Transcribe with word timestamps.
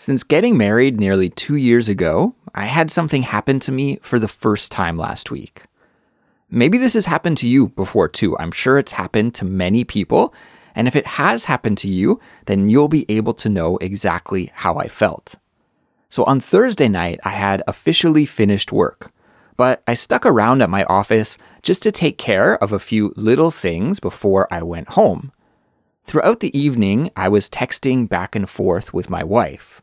Since 0.00 0.22
getting 0.22 0.56
married 0.56 1.00
nearly 1.00 1.28
two 1.28 1.56
years 1.56 1.88
ago, 1.88 2.36
I 2.54 2.66
had 2.66 2.88
something 2.88 3.22
happen 3.22 3.58
to 3.58 3.72
me 3.72 3.98
for 4.00 4.20
the 4.20 4.28
first 4.28 4.70
time 4.70 4.96
last 4.96 5.32
week. 5.32 5.64
Maybe 6.48 6.78
this 6.78 6.94
has 6.94 7.06
happened 7.06 7.36
to 7.38 7.48
you 7.48 7.70
before 7.70 8.06
too. 8.08 8.38
I'm 8.38 8.52
sure 8.52 8.78
it's 8.78 8.92
happened 8.92 9.34
to 9.34 9.44
many 9.44 9.82
people. 9.82 10.32
And 10.76 10.86
if 10.86 10.94
it 10.94 11.04
has 11.04 11.46
happened 11.46 11.78
to 11.78 11.88
you, 11.88 12.20
then 12.46 12.68
you'll 12.68 12.88
be 12.88 13.06
able 13.08 13.34
to 13.34 13.48
know 13.48 13.76
exactly 13.78 14.52
how 14.54 14.76
I 14.76 14.86
felt. 14.86 15.34
So 16.10 16.22
on 16.24 16.38
Thursday 16.38 16.88
night, 16.88 17.18
I 17.24 17.30
had 17.30 17.64
officially 17.66 18.24
finished 18.24 18.70
work, 18.70 19.10
but 19.56 19.82
I 19.88 19.94
stuck 19.94 20.24
around 20.24 20.62
at 20.62 20.70
my 20.70 20.84
office 20.84 21.38
just 21.64 21.82
to 21.82 21.90
take 21.90 22.18
care 22.18 22.56
of 22.62 22.70
a 22.70 22.78
few 22.78 23.12
little 23.16 23.50
things 23.50 23.98
before 23.98 24.46
I 24.48 24.62
went 24.62 24.90
home. 24.90 25.32
Throughout 26.04 26.38
the 26.38 26.56
evening, 26.56 27.10
I 27.16 27.28
was 27.28 27.50
texting 27.50 28.08
back 28.08 28.36
and 28.36 28.48
forth 28.48 28.94
with 28.94 29.10
my 29.10 29.24
wife. 29.24 29.82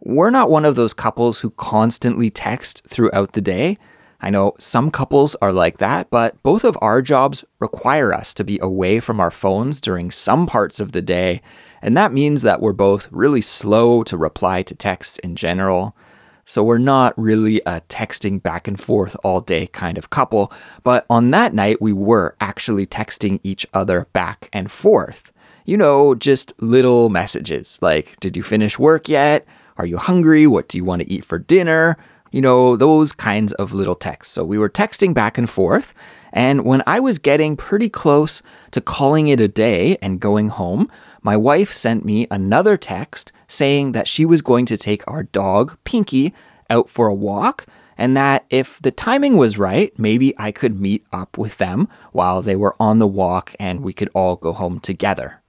We're 0.00 0.30
not 0.30 0.50
one 0.50 0.64
of 0.64 0.76
those 0.76 0.94
couples 0.94 1.40
who 1.40 1.50
constantly 1.50 2.30
text 2.30 2.86
throughout 2.86 3.32
the 3.32 3.40
day. 3.40 3.78
I 4.20 4.30
know 4.30 4.54
some 4.58 4.90
couples 4.90 5.36
are 5.42 5.52
like 5.52 5.78
that, 5.78 6.10
but 6.10 6.40
both 6.42 6.64
of 6.64 6.78
our 6.80 7.02
jobs 7.02 7.44
require 7.60 8.12
us 8.12 8.34
to 8.34 8.44
be 8.44 8.58
away 8.60 9.00
from 9.00 9.20
our 9.20 9.30
phones 9.30 9.80
during 9.80 10.10
some 10.10 10.46
parts 10.46 10.80
of 10.80 10.92
the 10.92 11.02
day, 11.02 11.40
and 11.82 11.96
that 11.96 12.12
means 12.12 12.42
that 12.42 12.60
we're 12.60 12.72
both 12.72 13.08
really 13.12 13.40
slow 13.40 14.02
to 14.04 14.16
reply 14.16 14.62
to 14.62 14.74
texts 14.74 15.18
in 15.18 15.36
general. 15.36 15.96
So 16.44 16.64
we're 16.64 16.78
not 16.78 17.16
really 17.18 17.60
a 17.66 17.82
texting 17.82 18.42
back 18.42 18.66
and 18.66 18.80
forth 18.80 19.16
all 19.22 19.40
day 19.40 19.66
kind 19.66 19.98
of 19.98 20.10
couple, 20.10 20.52
but 20.82 21.06
on 21.10 21.30
that 21.32 21.54
night 21.54 21.80
we 21.82 21.92
were 21.92 22.34
actually 22.40 22.86
texting 22.86 23.38
each 23.42 23.66
other 23.74 24.06
back 24.12 24.48
and 24.52 24.70
forth. 24.70 25.30
You 25.64 25.76
know, 25.76 26.14
just 26.14 26.54
little 26.62 27.08
messages 27.10 27.78
like, 27.82 28.18
Did 28.20 28.36
you 28.36 28.42
finish 28.42 28.78
work 28.78 29.08
yet? 29.08 29.46
Are 29.78 29.86
you 29.86 29.96
hungry? 29.96 30.46
What 30.46 30.68
do 30.68 30.76
you 30.76 30.84
want 30.84 31.02
to 31.02 31.10
eat 31.10 31.24
for 31.24 31.38
dinner? 31.38 31.96
You 32.30 32.42
know, 32.42 32.76
those 32.76 33.12
kinds 33.12 33.52
of 33.54 33.72
little 33.72 33.94
texts. 33.94 34.34
So 34.34 34.44
we 34.44 34.58
were 34.58 34.68
texting 34.68 35.14
back 35.14 35.38
and 35.38 35.48
forth. 35.48 35.94
And 36.32 36.64
when 36.64 36.82
I 36.86 37.00
was 37.00 37.18
getting 37.18 37.56
pretty 37.56 37.88
close 37.88 38.42
to 38.72 38.80
calling 38.80 39.28
it 39.28 39.40
a 39.40 39.48
day 39.48 39.96
and 40.02 40.20
going 40.20 40.48
home, 40.48 40.90
my 41.22 41.36
wife 41.36 41.72
sent 41.72 42.04
me 42.04 42.26
another 42.30 42.76
text 42.76 43.32
saying 43.46 43.92
that 43.92 44.08
she 44.08 44.26
was 44.26 44.42
going 44.42 44.66
to 44.66 44.76
take 44.76 45.08
our 45.08 45.22
dog, 45.22 45.78
Pinky, 45.84 46.34
out 46.68 46.90
for 46.90 47.06
a 47.06 47.14
walk 47.14 47.66
and 47.96 48.16
that 48.16 48.44
if 48.50 48.80
the 48.80 48.92
timing 48.92 49.36
was 49.36 49.58
right, 49.58 49.96
maybe 49.98 50.32
I 50.38 50.52
could 50.52 50.80
meet 50.80 51.04
up 51.12 51.36
with 51.38 51.56
them 51.56 51.88
while 52.12 52.42
they 52.42 52.54
were 52.56 52.76
on 52.78 53.00
the 53.00 53.08
walk 53.08 53.54
and 53.58 53.80
we 53.80 53.92
could 53.92 54.10
all 54.14 54.36
go 54.36 54.52
home 54.52 54.80
together. 54.80 55.42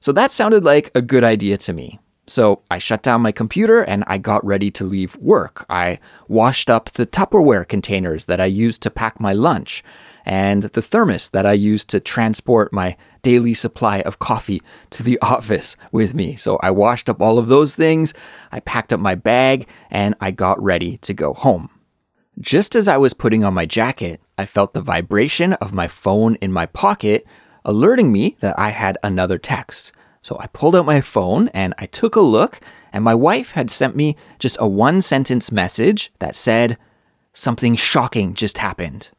So 0.00 0.12
that 0.12 0.32
sounded 0.32 0.64
like 0.64 0.90
a 0.94 1.02
good 1.02 1.24
idea 1.24 1.58
to 1.58 1.72
me. 1.74 1.98
So 2.30 2.62
I 2.70 2.78
shut 2.78 3.02
down 3.02 3.22
my 3.22 3.32
computer 3.32 3.82
and 3.82 4.04
I 4.06 4.16
got 4.18 4.44
ready 4.44 4.70
to 4.72 4.84
leave 4.84 5.16
work. 5.16 5.66
I 5.68 5.98
washed 6.28 6.70
up 6.70 6.88
the 6.90 7.04
Tupperware 7.04 7.66
containers 7.66 8.26
that 8.26 8.40
I 8.40 8.44
used 8.44 8.82
to 8.82 8.90
pack 8.90 9.18
my 9.18 9.32
lunch 9.32 9.82
and 10.24 10.62
the 10.62 10.80
thermos 10.80 11.30
that 11.30 11.44
I 11.44 11.54
used 11.54 11.90
to 11.90 11.98
transport 11.98 12.72
my 12.72 12.96
daily 13.22 13.52
supply 13.52 14.02
of 14.02 14.20
coffee 14.20 14.62
to 14.90 15.02
the 15.02 15.18
office 15.22 15.76
with 15.90 16.14
me. 16.14 16.36
So 16.36 16.56
I 16.62 16.70
washed 16.70 17.08
up 17.08 17.20
all 17.20 17.36
of 17.36 17.48
those 17.48 17.74
things, 17.74 18.14
I 18.52 18.60
packed 18.60 18.92
up 18.92 19.00
my 19.00 19.16
bag, 19.16 19.66
and 19.90 20.14
I 20.20 20.30
got 20.30 20.62
ready 20.62 20.98
to 20.98 21.12
go 21.12 21.34
home. 21.34 21.68
Just 22.38 22.76
as 22.76 22.86
I 22.86 22.96
was 22.96 23.12
putting 23.12 23.42
on 23.42 23.54
my 23.54 23.66
jacket, 23.66 24.20
I 24.38 24.46
felt 24.46 24.72
the 24.72 24.82
vibration 24.82 25.54
of 25.54 25.74
my 25.74 25.88
phone 25.88 26.36
in 26.36 26.52
my 26.52 26.66
pocket 26.66 27.26
alerting 27.64 28.12
me 28.12 28.36
that 28.38 28.56
I 28.56 28.70
had 28.70 28.98
another 29.02 29.36
text. 29.36 29.90
So 30.22 30.36
I 30.38 30.46
pulled 30.48 30.76
out 30.76 30.86
my 30.86 31.00
phone 31.00 31.48
and 31.48 31.74
I 31.78 31.86
took 31.86 32.14
a 32.14 32.20
look, 32.20 32.60
and 32.92 33.02
my 33.02 33.14
wife 33.14 33.52
had 33.52 33.70
sent 33.70 33.96
me 33.96 34.16
just 34.38 34.56
a 34.60 34.68
one 34.68 35.00
sentence 35.00 35.50
message 35.50 36.12
that 36.18 36.36
said, 36.36 36.76
Something 37.32 37.76
shocking 37.76 38.34
just 38.34 38.58
happened. 38.58 39.10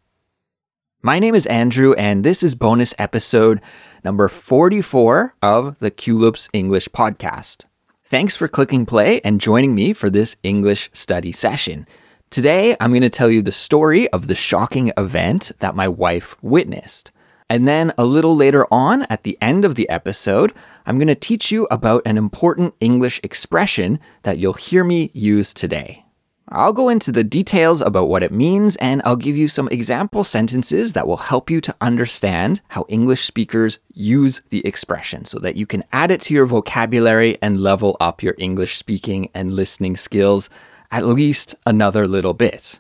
My 1.01 1.17
name 1.17 1.33
is 1.33 1.47
Andrew, 1.47 1.93
and 1.93 2.23
this 2.23 2.43
is 2.43 2.53
bonus 2.53 2.93
episode 2.99 3.59
number 4.03 4.27
44 4.27 5.33
of 5.41 5.75
the 5.79 5.89
Culips 5.89 6.47
English 6.53 6.89
podcast. 6.89 7.65
Thanks 8.05 8.35
for 8.35 8.47
clicking 8.47 8.85
play 8.85 9.21
and 9.21 9.41
joining 9.41 9.73
me 9.73 9.93
for 9.93 10.11
this 10.11 10.35
English 10.43 10.91
study 10.93 11.31
session. 11.31 11.87
Today, 12.29 12.75
I'm 12.79 12.91
going 12.91 13.01
to 13.01 13.09
tell 13.09 13.31
you 13.31 13.41
the 13.41 13.51
story 13.51 14.07
of 14.09 14.27
the 14.27 14.35
shocking 14.35 14.91
event 14.95 15.53
that 15.59 15.75
my 15.75 15.87
wife 15.87 16.35
witnessed. 16.43 17.11
And 17.51 17.67
then 17.67 17.93
a 17.97 18.05
little 18.05 18.33
later 18.33 18.65
on, 18.71 19.01
at 19.09 19.23
the 19.23 19.37
end 19.41 19.65
of 19.65 19.75
the 19.75 19.89
episode, 19.89 20.53
I'm 20.85 20.97
going 20.97 21.09
to 21.09 21.15
teach 21.15 21.51
you 21.51 21.67
about 21.69 22.01
an 22.05 22.17
important 22.17 22.75
English 22.79 23.19
expression 23.23 23.99
that 24.23 24.37
you'll 24.37 24.53
hear 24.53 24.85
me 24.85 25.11
use 25.13 25.53
today. 25.53 26.05
I'll 26.47 26.71
go 26.71 26.87
into 26.87 27.11
the 27.11 27.25
details 27.25 27.81
about 27.81 28.07
what 28.07 28.23
it 28.23 28.31
means 28.31 28.77
and 28.77 29.01
I'll 29.03 29.17
give 29.17 29.35
you 29.35 29.49
some 29.49 29.67
example 29.67 30.23
sentences 30.23 30.93
that 30.93 31.05
will 31.05 31.17
help 31.17 31.49
you 31.49 31.59
to 31.59 31.75
understand 31.81 32.61
how 32.69 32.85
English 32.87 33.25
speakers 33.25 33.79
use 33.93 34.41
the 34.47 34.65
expression 34.65 35.25
so 35.25 35.37
that 35.39 35.57
you 35.57 35.65
can 35.65 35.83
add 35.91 36.09
it 36.09 36.21
to 36.21 36.33
your 36.33 36.45
vocabulary 36.45 37.37
and 37.41 37.59
level 37.59 37.97
up 37.99 38.23
your 38.23 38.35
English 38.37 38.77
speaking 38.77 39.29
and 39.33 39.57
listening 39.57 39.97
skills 39.97 40.49
at 40.89 41.05
least 41.05 41.53
another 41.65 42.07
little 42.07 42.33
bit. 42.33 42.79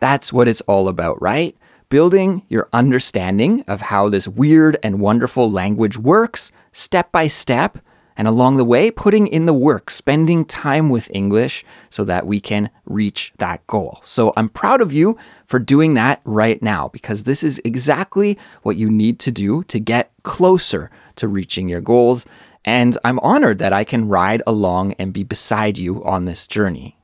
That's 0.00 0.32
what 0.32 0.48
it's 0.48 0.60
all 0.62 0.88
about, 0.88 1.22
right? 1.22 1.56
Building 1.92 2.42
your 2.48 2.70
understanding 2.72 3.62
of 3.68 3.82
how 3.82 4.08
this 4.08 4.26
weird 4.26 4.78
and 4.82 4.98
wonderful 4.98 5.50
language 5.50 5.98
works 5.98 6.50
step 6.72 7.12
by 7.12 7.28
step, 7.28 7.76
and 8.16 8.26
along 8.26 8.56
the 8.56 8.64
way, 8.64 8.90
putting 8.90 9.26
in 9.26 9.44
the 9.44 9.52
work, 9.52 9.90
spending 9.90 10.46
time 10.46 10.88
with 10.88 11.10
English 11.12 11.66
so 11.90 12.02
that 12.04 12.26
we 12.26 12.40
can 12.40 12.70
reach 12.86 13.30
that 13.36 13.66
goal. 13.66 14.00
So 14.04 14.32
I'm 14.38 14.48
proud 14.48 14.80
of 14.80 14.94
you 14.94 15.18
for 15.44 15.58
doing 15.58 15.92
that 15.92 16.22
right 16.24 16.62
now 16.62 16.88
because 16.88 17.24
this 17.24 17.44
is 17.44 17.60
exactly 17.62 18.38
what 18.62 18.76
you 18.76 18.88
need 18.88 19.18
to 19.18 19.30
do 19.30 19.62
to 19.64 19.78
get 19.78 20.10
closer 20.22 20.90
to 21.16 21.28
reaching 21.28 21.68
your 21.68 21.82
goals. 21.82 22.24
And 22.64 22.96
I'm 23.04 23.18
honored 23.18 23.58
that 23.58 23.74
I 23.74 23.84
can 23.84 24.08
ride 24.08 24.42
along 24.46 24.94
and 24.94 25.12
be 25.12 25.24
beside 25.24 25.76
you 25.76 26.02
on 26.04 26.24
this 26.24 26.46
journey. 26.46 26.96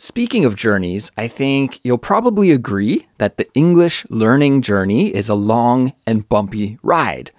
Speaking 0.00 0.44
of 0.44 0.54
journeys, 0.54 1.10
I 1.16 1.26
think 1.26 1.80
you'll 1.82 1.98
probably 1.98 2.52
agree 2.52 3.08
that 3.18 3.36
the 3.36 3.52
English 3.52 4.06
learning 4.08 4.62
journey 4.62 5.12
is 5.12 5.28
a 5.28 5.34
long 5.34 5.92
and 6.06 6.28
bumpy 6.28 6.78
ride. 6.84 7.32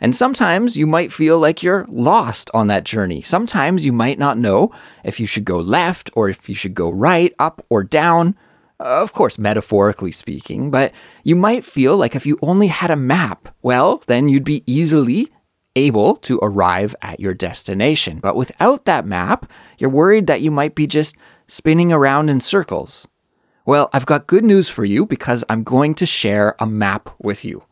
And 0.00 0.16
sometimes 0.16 0.78
you 0.78 0.86
might 0.86 1.12
feel 1.12 1.38
like 1.38 1.62
you're 1.62 1.84
lost 1.90 2.48
on 2.54 2.68
that 2.68 2.84
journey. 2.84 3.20
Sometimes 3.20 3.84
you 3.84 3.92
might 3.92 4.18
not 4.18 4.38
know 4.38 4.72
if 5.04 5.20
you 5.20 5.26
should 5.26 5.44
go 5.44 5.58
left 5.58 6.08
or 6.14 6.30
if 6.30 6.48
you 6.48 6.54
should 6.54 6.72
go 6.72 6.88
right, 6.88 7.34
up 7.38 7.62
or 7.68 7.84
down. 7.84 8.34
Uh, 8.80 9.02
of 9.02 9.12
course, 9.12 9.38
metaphorically 9.38 10.10
speaking, 10.10 10.70
but 10.70 10.94
you 11.22 11.36
might 11.36 11.66
feel 11.66 11.98
like 11.98 12.16
if 12.16 12.24
you 12.24 12.38
only 12.40 12.68
had 12.68 12.90
a 12.90 12.96
map, 12.96 13.54
well, 13.60 14.02
then 14.06 14.30
you'd 14.30 14.42
be 14.42 14.64
easily 14.66 15.30
able 15.76 16.16
to 16.16 16.40
arrive 16.42 16.96
at 17.02 17.20
your 17.20 17.34
destination. 17.34 18.20
But 18.20 18.36
without 18.36 18.86
that 18.86 19.04
map, 19.04 19.50
you're 19.76 19.90
worried 19.90 20.26
that 20.28 20.40
you 20.40 20.50
might 20.50 20.74
be 20.74 20.86
just 20.86 21.14
spinning 21.46 21.92
around 21.92 22.28
in 22.28 22.40
circles? 22.40 23.06
Well, 23.64 23.90
I've 23.92 24.06
got 24.06 24.26
good 24.26 24.44
news 24.44 24.68
for 24.68 24.84
you 24.84 25.06
because 25.06 25.44
I'm 25.48 25.64
going 25.64 25.94
to 25.96 26.06
share 26.06 26.54
a 26.58 26.66
map 26.66 27.10
with 27.18 27.44
you. 27.44 27.64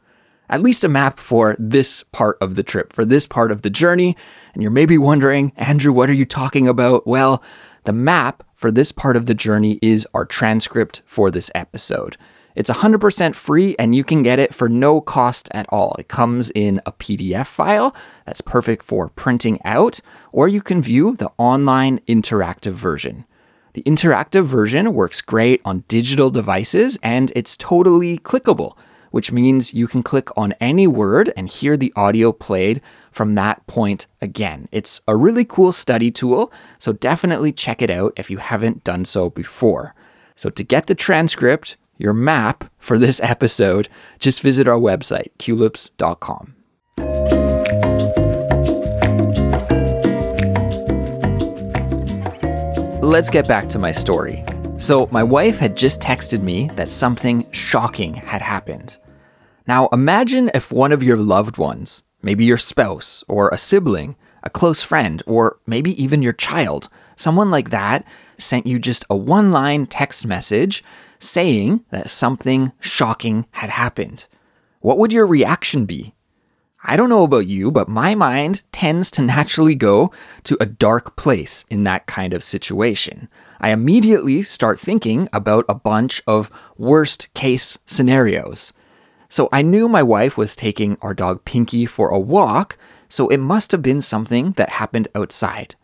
At 0.51 0.63
least 0.63 0.85
a 0.85 0.89
map 0.89 1.19
for 1.21 1.57
this 1.59 2.03
part 2.13 2.37
of 2.41 2.55
the 2.55 2.63
trip, 2.63 2.93
for 2.93 3.05
this 3.05 3.27
part 3.27 3.51
of 3.51 3.63
the 3.63 3.71
journey. 3.71 4.17
And 4.53 4.63
you're 4.63 4.73
maybe 4.73 4.99
wondering, 4.99 5.53
Andrew, 5.57 5.93
what 5.93 6.11
are 6.11 6.15
you 6.15 6.27
talking 6.27 6.69
about? 6.69 7.07
Well, 7.07 7.43
the 7.85 7.93
map 7.93 8.43
for 8.55 8.71
this 8.71 8.93
part 8.93 9.17
of 9.17 9.27
the 9.27 9.35
journey 9.35 9.79
is 9.83 10.07
our 10.15 10.25
transcript 10.25 11.03
for 11.07 11.31
this 11.31 11.51
episode. 11.55 12.17
It's 12.55 12.71
100% 12.71 13.35
free 13.35 13.75
and 13.79 13.95
you 13.95 14.05
can 14.05 14.23
get 14.23 14.39
it 14.39 14.55
for 14.55 14.69
no 14.69 15.01
cost 15.01 15.49
at 15.53 15.67
all. 15.71 15.97
It 15.99 16.09
comes 16.09 16.51
in 16.55 16.81
a 16.87 16.93
PDF 16.93 17.47
file 17.47 17.95
that's 18.27 18.41
perfect 18.41 18.85
for 18.85 19.09
printing 19.11 19.61
out, 19.65 20.01
or 20.31 20.47
you 20.47 20.63
can 20.63 20.81
view 20.81 21.17
the 21.17 21.33
online 21.37 21.99
interactive 22.07 22.73
version. 22.73 23.25
The 23.75 23.83
interactive 23.83 24.45
version 24.45 24.95
works 24.95 25.21
great 25.21 25.61
on 25.65 25.83
digital 25.89 26.31
devices 26.31 26.97
and 27.03 27.33
it's 27.35 27.57
totally 27.57 28.19
clickable, 28.19 28.77
which 29.11 29.33
means 29.33 29.75
you 29.75 29.89
can 29.89 30.05
click 30.05 30.29
on 30.37 30.55
any 30.61 30.87
word 30.87 31.33
and 31.37 31.49
hear 31.49 31.77
the 31.77 31.93
audio 31.97 32.31
played 32.31 32.81
from 33.11 33.35
that 33.35 33.67
point 33.67 34.07
again. 34.21 34.69
It's 34.71 35.01
a 35.09 35.17
really 35.17 35.45
cool 35.45 35.73
study 35.73 36.13
tool, 36.13 36.53
so 36.79 36.93
definitely 36.93 37.53
check 37.53 37.83
it 37.83 37.91
out 37.91 38.13
if 38.17 38.31
you 38.31 38.39
haven't 38.39 38.85
done 38.85 39.05
so 39.05 39.29
before. 39.29 39.93
So 40.37 40.51
to 40.51 40.63
get 40.63 40.87
the 40.87 40.95
transcript, 40.95 41.77
your 41.99 42.15
map 42.15 42.71
for 42.79 42.97
this 42.97 43.21
episode, 43.25 43.89
just 44.21 44.41
visit 44.41 44.69
our 44.69 44.79
website, 44.79 45.33
culips.com. 45.41 46.54
Let's 53.15 53.31
get 53.31 53.47
back 53.47 53.69
to 53.69 53.79
my 53.79 53.93
story. 53.93 54.45
So, 54.77 55.09
my 55.13 55.23
wife 55.23 55.59
had 55.59 55.77
just 55.77 56.01
texted 56.01 56.43
me 56.43 56.69
that 56.75 56.91
something 56.91 57.49
shocking 57.53 58.13
had 58.15 58.43
happened. 58.43 58.99
Now, 59.69 59.89
imagine 59.93 60.51
if 60.53 60.73
one 60.73 60.91
of 60.91 61.01
your 61.01 61.17
loved 61.17 61.57
ones, 61.57 62.03
maybe 62.23 62.45
your 62.45 62.59
spouse 62.59 63.23
or 63.29 63.51
a 63.51 63.57
sibling, 63.57 64.17
a 64.43 64.51
close 64.51 64.83
friend, 64.83 65.23
or 65.29 65.61
maybe 65.65 66.03
even 66.03 66.23
your 66.23 66.33
child. 66.33 66.89
Someone 67.15 67.53
like 67.53 67.71
that 67.71 68.05
sent 68.37 68.67
you 68.67 68.81
just 68.81 69.05
a 69.09 69.15
one 69.15 69.53
line 69.53 69.87
text 69.87 70.27
message 70.27 70.83
saying 71.21 71.85
that 71.91 72.11
something 72.11 72.73
shocking 72.81 73.47
had 73.53 73.71
happened. 73.71 74.27
What 74.81 74.99
would 74.99 75.13
your 75.13 75.29
reaction 75.29 75.87
be? 75.87 76.14
I 76.87 76.97
don't 76.97 77.09
know 77.09 77.25
about 77.25 77.47
you, 77.47 77.71
but 77.71 77.89
my 77.89 78.15
mind 78.15 78.63
tends 78.71 79.11
to 79.13 79.23
naturally 79.23 79.75
go 79.75 80.13
to 80.45 80.59
a 80.61 80.67
dark 80.67 81.17
place 81.17 81.65
in 81.71 81.85
that 81.85 82.07
kind 82.07 82.35
of 82.35 82.45
situation. 82.45 83.31
I 83.59 83.71
immediately 83.71 84.43
start 84.43 84.79
thinking 84.79 85.27
about 85.33 85.65
a 85.67 85.75
bunch 85.75 86.23
of 86.27 86.51
worst 86.77 87.33
case 87.33 87.79
scenarios. 87.87 88.75
So 89.31 89.49
I 89.51 89.63
knew 89.63 89.89
my 89.89 90.03
wife 90.03 90.37
was 90.37 90.55
taking 90.55 90.99
our 91.01 91.15
dog 91.15 91.47
Pinky 91.47 91.87
for 91.87 92.11
a 92.11 92.19
walk, 92.19 92.77
so 93.09 93.29
it 93.29 93.39
must 93.39 93.73
have 93.73 93.83
been 93.83 94.03
something 94.03 94.53
that 94.53 94.69
happened 94.69 95.09
outside. 95.15 95.77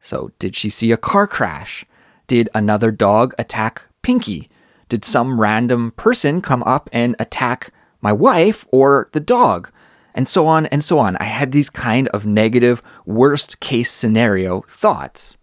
So, 0.00 0.32
did 0.38 0.56
she 0.56 0.68
see 0.68 0.90
a 0.92 0.96
car 0.96 1.26
crash? 1.26 1.84
Did 2.26 2.48
another 2.54 2.90
dog 2.90 3.34
attack 3.38 3.86
Pinky? 4.02 4.50
Did 4.88 5.04
some 5.04 5.40
random 5.40 5.92
person 5.92 6.40
come 6.42 6.62
up 6.64 6.90
and 6.92 7.14
attack 7.18 7.72
my 8.00 8.12
wife 8.12 8.66
or 8.72 9.08
the 9.12 9.20
dog? 9.20 9.70
And 10.14 10.28
so 10.28 10.46
on 10.46 10.66
and 10.66 10.84
so 10.84 10.98
on. 10.98 11.16
I 11.16 11.24
had 11.24 11.52
these 11.52 11.70
kind 11.70 12.08
of 12.08 12.26
negative, 12.26 12.82
worst 13.06 13.60
case 13.60 13.90
scenario 13.90 14.62
thoughts. 14.62 15.36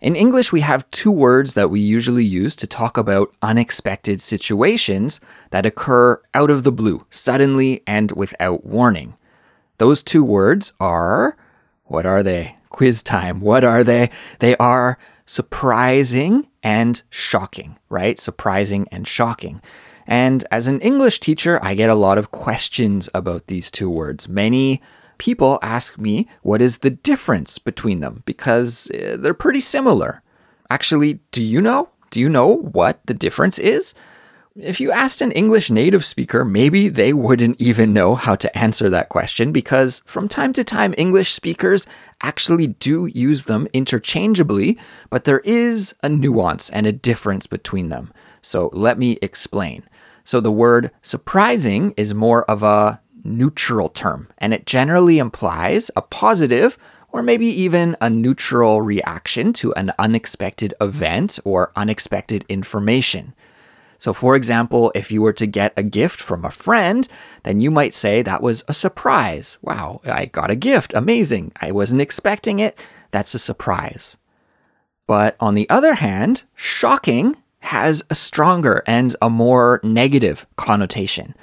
In 0.00 0.16
English, 0.16 0.52
we 0.52 0.60
have 0.60 0.90
two 0.90 1.10
words 1.10 1.54
that 1.54 1.70
we 1.70 1.80
usually 1.80 2.24
use 2.24 2.54
to 2.56 2.66
talk 2.66 2.98
about 2.98 3.34
unexpected 3.40 4.20
situations 4.20 5.18
that 5.50 5.64
occur 5.64 6.20
out 6.34 6.50
of 6.50 6.62
the 6.62 6.72
blue, 6.72 7.06
suddenly 7.08 7.82
and 7.86 8.12
without 8.12 8.66
warning. 8.66 9.16
Those 9.78 10.02
two 10.02 10.22
words 10.22 10.72
are 10.78 11.36
what 11.84 12.06
are 12.06 12.22
they? 12.22 12.56
Quiz 12.70 13.02
time. 13.02 13.40
What 13.40 13.64
are 13.64 13.84
they? 13.84 14.10
They 14.40 14.56
are 14.56 14.98
surprising 15.26 16.48
and 16.62 17.00
shocking, 17.08 17.78
right? 17.88 18.18
Surprising 18.18 18.88
and 18.90 19.06
shocking. 19.06 19.62
And 20.06 20.44
as 20.50 20.66
an 20.66 20.80
English 20.80 21.20
teacher, 21.20 21.58
I 21.62 21.74
get 21.74 21.90
a 21.90 21.94
lot 21.94 22.18
of 22.18 22.30
questions 22.30 23.08
about 23.14 23.46
these 23.46 23.70
two 23.70 23.88
words. 23.88 24.28
Many 24.28 24.82
people 25.18 25.58
ask 25.62 25.98
me 25.98 26.28
what 26.42 26.60
is 26.60 26.78
the 26.78 26.90
difference 26.90 27.58
between 27.58 28.00
them 28.00 28.22
because 28.26 28.90
eh, 28.92 29.16
they're 29.16 29.34
pretty 29.34 29.60
similar. 29.60 30.22
Actually, 30.70 31.20
do 31.30 31.42
you 31.42 31.60
know? 31.60 31.88
Do 32.10 32.20
you 32.20 32.28
know 32.28 32.46
what 32.46 33.04
the 33.06 33.14
difference 33.14 33.58
is? 33.58 33.94
If 34.56 34.80
you 34.80 34.92
asked 34.92 35.20
an 35.20 35.32
English 35.32 35.68
native 35.68 36.04
speaker, 36.04 36.44
maybe 36.44 36.88
they 36.88 37.12
wouldn't 37.12 37.60
even 37.60 37.92
know 37.92 38.14
how 38.14 38.36
to 38.36 38.56
answer 38.56 38.88
that 38.88 39.08
question 39.08 39.50
because 39.50 40.00
from 40.06 40.28
time 40.28 40.52
to 40.52 40.62
time, 40.62 40.94
English 40.96 41.32
speakers 41.32 41.88
actually 42.22 42.68
do 42.68 43.06
use 43.06 43.46
them 43.46 43.66
interchangeably, 43.72 44.78
but 45.10 45.24
there 45.24 45.40
is 45.40 45.92
a 46.04 46.08
nuance 46.08 46.70
and 46.70 46.86
a 46.86 46.92
difference 46.92 47.48
between 47.48 47.88
them. 47.88 48.12
So 48.42 48.70
let 48.72 48.96
me 48.96 49.18
explain. 49.22 49.82
So 50.24 50.40
the 50.40 50.50
word 50.50 50.90
surprising 51.02 51.92
is 51.96 52.14
more 52.14 52.44
of 52.50 52.62
a 52.62 53.00
neutral 53.22 53.88
term, 53.88 54.28
and 54.38 54.52
it 54.52 54.66
generally 54.66 55.18
implies 55.18 55.90
a 55.96 56.02
positive 56.02 56.78
or 57.08 57.22
maybe 57.22 57.46
even 57.46 57.96
a 58.00 58.10
neutral 58.10 58.82
reaction 58.82 59.52
to 59.52 59.72
an 59.74 59.92
unexpected 60.00 60.74
event 60.80 61.38
or 61.44 61.70
unexpected 61.76 62.44
information. 62.48 63.34
So, 63.98 64.12
for 64.12 64.34
example, 64.34 64.90
if 64.96 65.12
you 65.12 65.22
were 65.22 65.32
to 65.34 65.46
get 65.46 65.72
a 65.76 65.82
gift 65.82 66.20
from 66.20 66.44
a 66.44 66.50
friend, 66.50 67.06
then 67.44 67.60
you 67.60 67.70
might 67.70 67.94
say 67.94 68.20
that 68.20 68.42
was 68.42 68.64
a 68.66 68.74
surprise. 68.74 69.58
Wow, 69.62 70.00
I 70.04 70.26
got 70.26 70.50
a 70.50 70.56
gift. 70.56 70.92
Amazing. 70.94 71.52
I 71.60 71.70
wasn't 71.70 72.02
expecting 72.02 72.58
it. 72.58 72.76
That's 73.12 73.34
a 73.34 73.38
surprise. 73.38 74.16
But 75.06 75.36
on 75.38 75.54
the 75.54 75.70
other 75.70 75.94
hand, 75.94 76.42
shocking 76.54 77.36
has 77.64 78.02
a 78.10 78.14
stronger 78.14 78.82
and 78.86 79.16
a 79.22 79.30
more 79.30 79.80
negative 79.82 80.46
connotation. 80.56 81.34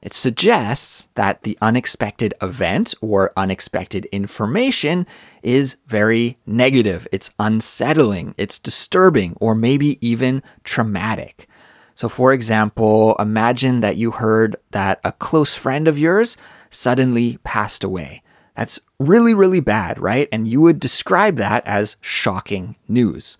It 0.00 0.14
suggests 0.14 1.08
that 1.16 1.42
the 1.42 1.58
unexpected 1.60 2.32
event 2.40 2.94
or 3.00 3.32
unexpected 3.36 4.04
information 4.06 5.06
is 5.42 5.76
very 5.88 6.38
negative. 6.46 7.08
It's 7.10 7.34
unsettling, 7.40 8.34
it's 8.38 8.60
disturbing, 8.60 9.36
or 9.40 9.56
maybe 9.56 9.98
even 10.06 10.42
traumatic. 10.62 11.48
So, 11.96 12.08
for 12.08 12.32
example, 12.32 13.16
imagine 13.18 13.80
that 13.80 13.96
you 13.96 14.12
heard 14.12 14.54
that 14.70 15.00
a 15.02 15.10
close 15.10 15.56
friend 15.56 15.88
of 15.88 15.98
yours 15.98 16.36
suddenly 16.70 17.38
passed 17.42 17.82
away. 17.82 18.22
That's 18.54 18.78
really, 19.00 19.34
really 19.34 19.60
bad, 19.60 19.98
right? 19.98 20.28
And 20.30 20.46
you 20.46 20.60
would 20.60 20.78
describe 20.78 21.36
that 21.36 21.66
as 21.66 21.96
shocking 22.00 22.76
news. 22.86 23.36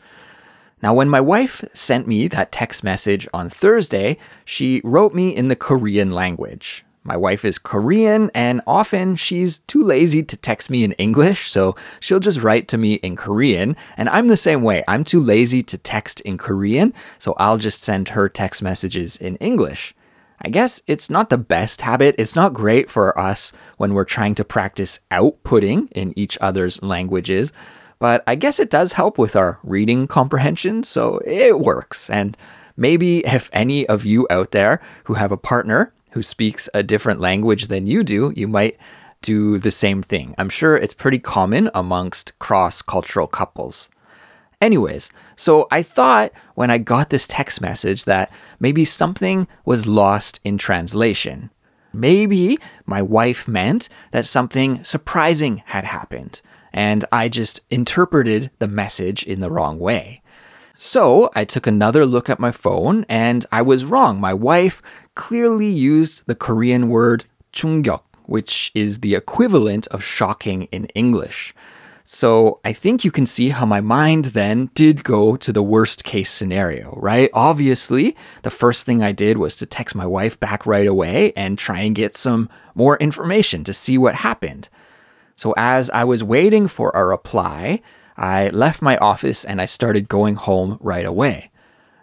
Now, 0.83 0.95
when 0.95 1.09
my 1.09 1.21
wife 1.21 1.65
sent 1.75 2.07
me 2.07 2.29
that 2.29 2.53
text 2.53 2.85
message 2.85 3.27
on 3.35 3.51
Thursday, 3.51 4.17
she 4.45 4.81
wrote 4.85 5.15
me 5.15 5.35
in 5.35 5.49
the 5.49 5.57
Korean 5.57 6.13
language. 6.13 6.85
My 7.03 7.17
wife 7.17 7.45
is 7.45 7.59
Korean, 7.59 8.31
and 8.35 8.61
often 8.67 9.17
she's 9.17 9.61
too 9.61 9.83
lazy 9.83 10.23
to 10.23 10.37
text 10.37 10.69
me 10.69 10.85
in 10.85 10.93
English, 10.93 11.51
so 11.51 11.75
she'll 12.01 12.21
just 12.21 12.43
write 12.43 12.69
to 12.69 12.79
me 12.79 12.95
in 12.95 13.17
Korean. 13.17 13.77
And 13.97 14.09
I'm 14.11 14.29
the 14.29 14.37
same 14.37 14.63
way. 14.63 14.85
I'm 14.87 15.05
too 15.05 15.21
lazy 15.21 15.63
to 15.65 15.79
text 15.79 16.21
in 16.21 16.39
Korean, 16.39 16.93
so 17.19 17.35
I'll 17.39 17.59
just 17.59 17.83
send 17.83 18.11
her 18.11 18.29
text 18.29 18.63
messages 18.63 19.17
in 19.17 19.37
English. 19.37 19.95
I 20.41 20.51
guess 20.51 20.83
it's 20.87 21.11
not 21.11 21.31
the 21.31 21.39
best 21.39 21.81
habit. 21.81 22.15
It's 22.19 22.37
not 22.37 22.53
great 22.53 22.89
for 22.89 23.19
us 23.19 23.53
when 23.79 23.95
we're 23.95 24.05
trying 24.05 24.37
to 24.37 24.45
practice 24.45 25.01
outputting 25.11 25.91
in 25.93 26.17
each 26.17 26.39
other's 26.41 26.83
languages 26.83 27.53
but 27.99 28.23
I 28.27 28.35
guess 28.35 28.59
it 28.59 28.71
does 28.71 28.93
help 28.93 29.19
with 29.19 29.35
our 29.35 29.59
reading 29.62 30.06
comprehension, 30.06 30.83
so 30.83 31.21
it 31.25 31.61
works. 31.61 32.09
And 32.11 32.37
maybe 32.77 33.27
if 33.27 33.50
any 33.53 33.87
of 33.87 34.05
you 34.05 34.27
out 34.31 34.53
there 34.53 34.81
who 35.05 35.15
have 35.15 35.33
a 35.33 35.37
partner 35.37 35.93
who 36.12 36.23
speaks 36.23 36.69
a 36.75 36.83
different 36.83 37.21
language 37.21 37.69
than 37.69 37.87
you 37.87 38.05
do, 38.05 38.33
you 38.37 38.49
might 38.49 38.79
do 39.21 39.59
the 39.59 39.71
same 39.71 40.03
thing. 40.03 40.35
I'm 40.39 40.49
sure 40.49 40.77
it's 40.77 40.95
pretty 40.95 41.19
common 41.19 41.71
amongst 41.75 42.39
cross 42.39 42.83
cultural 42.83 43.27
couples. 43.27 43.91
Anyways, 44.61 45.12
so 45.37 45.69
I 45.71 45.83
thought 45.83 46.33
when 46.55 46.71
I 46.71 46.79
got 46.79 47.11
this 47.11 47.29
text 47.29 47.61
message 47.61 48.05
that 48.05 48.31
maybe 48.59 48.85
something 48.85 49.47
was 49.65 49.87
lost 49.87 50.41
in 50.45 50.59
translation. 50.59 51.50
Maybe 51.93 52.59
my 52.87 53.03
wife 53.03 53.49
meant 53.49 53.89
that 54.11 54.27
something 54.27 54.83
surprising 54.85 55.62
had 55.67 55.85
happened 55.85 56.43
and 56.73 57.05
I 57.11 57.29
just 57.29 57.61
interpreted 57.70 58.50
the 58.59 58.69
message 58.69 59.23
in 59.23 59.41
the 59.41 59.50
wrong 59.50 59.79
way. 59.79 60.23
So 60.76 61.31
I 61.35 61.45
took 61.45 61.66
another 61.66 62.07
look 62.07 62.31
at 62.31 62.38
my 62.38 62.52
phone 62.52 63.04
and 63.09 63.45
I 63.50 63.62
was 63.62 63.85
wrong. 63.85 64.21
My 64.21 64.33
wife 64.33 64.81
clearly 65.16 65.66
used 65.66 66.23
the 66.26 66.37
Korean 66.37 66.88
word 66.88 67.25
충격, 67.52 68.02
which 68.26 68.71
is 68.75 69.00
the 69.00 69.16
equivalent 69.16 69.88
of 69.88 70.04
shocking 70.04 70.64
in 70.64 70.85
English. 70.95 71.52
So 72.04 72.61
I 72.64 72.73
think 72.73 73.04
you 73.04 73.11
can 73.11 73.26
see 73.26 73.50
how 73.50 73.66
my 73.66 73.83
mind 73.83 74.26
then 74.26 74.71
did 74.73 75.04
go 75.04 75.37
to 75.37 75.52
the 75.52 75.62
worst 75.62 76.04
case 76.04 76.31
scenario, 76.31 76.97
right? 76.97 77.28
Obviously, 77.35 78.16
the 78.45 78.50
first 78.50 78.87
thing 78.87 79.02
I 79.02 79.12
did 79.12 79.37
was 79.37 79.57
to 79.57 79.66
text 79.66 79.95
my 79.95 80.07
wife 80.07 80.40
back 80.40 80.64
right 80.64 80.87
away 80.87 81.35
and 81.37 81.59
try 81.59 81.81
and 81.81 81.95
get 81.95 82.16
some 82.16 82.49
more 82.75 82.97
information 82.97 83.62
to 83.64 83.75
see 83.75 83.99
what 83.99 84.14
happened. 84.14 84.71
So 85.38 85.54
as 85.57 85.88
I 85.90 86.02
was 86.02 86.25
waiting 86.25 86.66
for 86.66 86.90
a 86.97 87.04
reply, 87.04 87.80
I 88.16 88.49
left 88.49 88.83
my 88.83 88.97
office 88.97 89.45
and 89.45 89.61
I 89.61 89.66
started 89.66 90.09
going 90.09 90.35
home 90.35 90.78
right 90.80 91.07
away. 91.07 91.52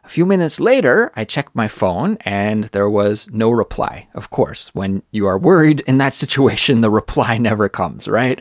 A 0.05 0.07
few 0.07 0.25
minutes 0.25 0.61
later, 0.61 1.11
I 1.17 1.25
checked 1.25 1.53
my 1.53 1.67
phone 1.67 2.17
and 2.21 2.63
there 2.65 2.89
was 2.89 3.29
no 3.33 3.51
reply. 3.51 4.07
Of 4.13 4.29
course, 4.29 4.73
when 4.73 5.03
you 5.11 5.27
are 5.27 5.37
worried 5.37 5.81
in 5.81 5.97
that 5.97 6.13
situation, 6.23 6.79
the 6.79 6.89
reply 6.89 7.37
never 7.37 7.67
comes, 7.67 8.07
right? 8.07 8.39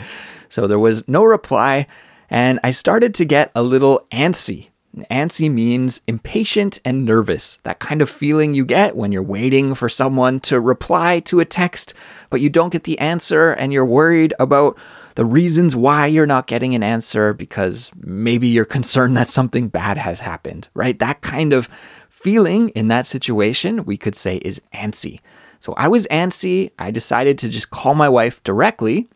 So 0.49 0.69
there 0.69 0.79
was 0.79 1.09
no 1.09 1.25
reply, 1.25 1.89
and 2.31 2.61
I 2.63 2.71
started 2.71 3.15
to 3.15 3.25
get 3.25 3.51
a 3.57 3.65
little 3.65 4.07
antsy 4.13 4.69
Antsy 5.11 5.51
means 5.51 6.01
impatient 6.07 6.81
and 6.85 7.05
nervous, 7.05 7.59
that 7.65 7.81
kind 7.81 8.01
of 8.01 8.09
feeling 8.09 8.55
you 8.55 8.65
get 8.65 8.97
when 8.97 9.11
you're 9.11 9.23
waiting 9.23 9.75
for 9.75 9.89
someone 9.89 10.41
to 10.41 10.61
reply 10.61 11.21
to 11.21 11.41
a 11.41 11.45
text, 11.45 11.95
but 12.31 12.41
you 12.41 12.49
don't 12.49 12.73
get 12.73 12.85
the 12.85 12.99
answer 12.99 13.53
and 13.53 13.73
you're 13.73 13.85
worried 13.85 14.35
about 14.39 14.79
the 15.17 15.25
reasons 15.25 15.77
why 15.77 16.07
you're 16.07 16.27
not 16.27 16.47
getting 16.47 16.75
an 16.75 16.83
answer 16.83 17.33
because 17.33 17.91
maybe 17.97 18.49
you're 18.49 18.65
concerned 18.65 19.17
that 19.17 19.29
something 19.29 19.69
bad 19.69 19.97
has 19.97 20.21
happened, 20.21 20.69
right? 20.75 20.99
That 20.99 21.21
kind 21.23 21.53
of 21.53 21.69
feeling 22.09 22.71
in 22.71 22.89
that 22.89 23.07
situation, 23.07 23.85
we 23.85 23.97
could 23.97 24.17
say 24.17 24.37
is 24.39 24.61
antsy. 24.73 25.21
So 25.61 25.73
I 25.75 25.89
was 25.89 26.07
antsy. 26.09 26.73
I 26.79 26.91
decided 26.91 27.39
to 27.39 27.49
just 27.49 27.71
call 27.71 27.95
my 27.95 28.09
wife 28.09 28.43
directly. 28.45 29.09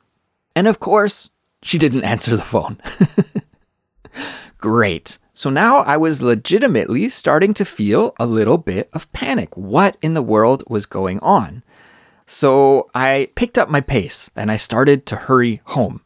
And 0.57 0.67
of 0.67 0.81
course, 0.81 1.31
she 1.63 1.79
didn't 1.79 2.05
answer 2.13 2.37
the 2.37 2.43
phone. 2.43 2.81
Great. 4.59 5.19
So 5.39 5.51
now 5.51 5.83
I 5.83 5.97
was 5.97 6.21
legitimately 6.21 7.09
starting 7.11 7.55
to 7.55 7.65
feel 7.65 8.13
a 8.19 8.27
little 8.27 8.59
bit 8.59 8.91
of 8.93 9.11
panic. 9.13 9.57
What 9.57 9.97
in 10.03 10.15
the 10.15 10.21
world 10.21 10.65
was 10.67 10.85
going 10.85 11.21
on? 11.21 11.63
So 12.27 12.91
I 12.93 13.31
picked 13.37 13.57
up 13.57 13.71
my 13.71 13.81
pace 13.81 14.31
and 14.35 14.51
I 14.51 14.57
started 14.57 15.07
to 15.07 15.15
hurry 15.15 15.61
home. 15.67 16.01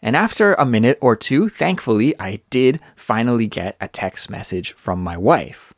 And 0.00 0.16
after 0.16 0.54
a 0.54 0.64
minute 0.64 0.96
or 1.02 1.16
two, 1.16 1.50
thankfully, 1.50 2.18
I 2.18 2.40
did 2.48 2.80
finally 2.96 3.46
get 3.46 3.76
a 3.78 3.88
text 3.88 4.30
message 4.30 4.72
from 4.72 5.04
my 5.04 5.18
wife. 5.18 5.74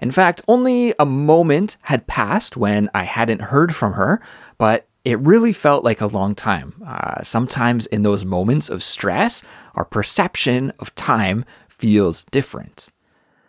In 0.00 0.10
fact, 0.10 0.40
only 0.48 0.94
a 0.98 1.06
moment 1.06 1.76
had 1.82 2.08
passed 2.08 2.56
when 2.56 2.90
I 2.92 3.04
hadn't 3.04 3.52
heard 3.52 3.72
from 3.72 3.92
her, 3.92 4.20
but 4.58 4.88
it 5.04 5.20
really 5.20 5.52
felt 5.52 5.84
like 5.84 6.00
a 6.00 6.08
long 6.08 6.34
time. 6.34 6.82
Uh, 6.84 7.22
sometimes 7.22 7.86
in 7.86 8.02
those 8.02 8.24
moments 8.24 8.68
of 8.68 8.82
stress, 8.82 9.44
our 9.76 9.84
perception 9.84 10.72
of 10.80 10.92
time 10.96 11.44
feels 11.78 12.24
different. 12.24 12.88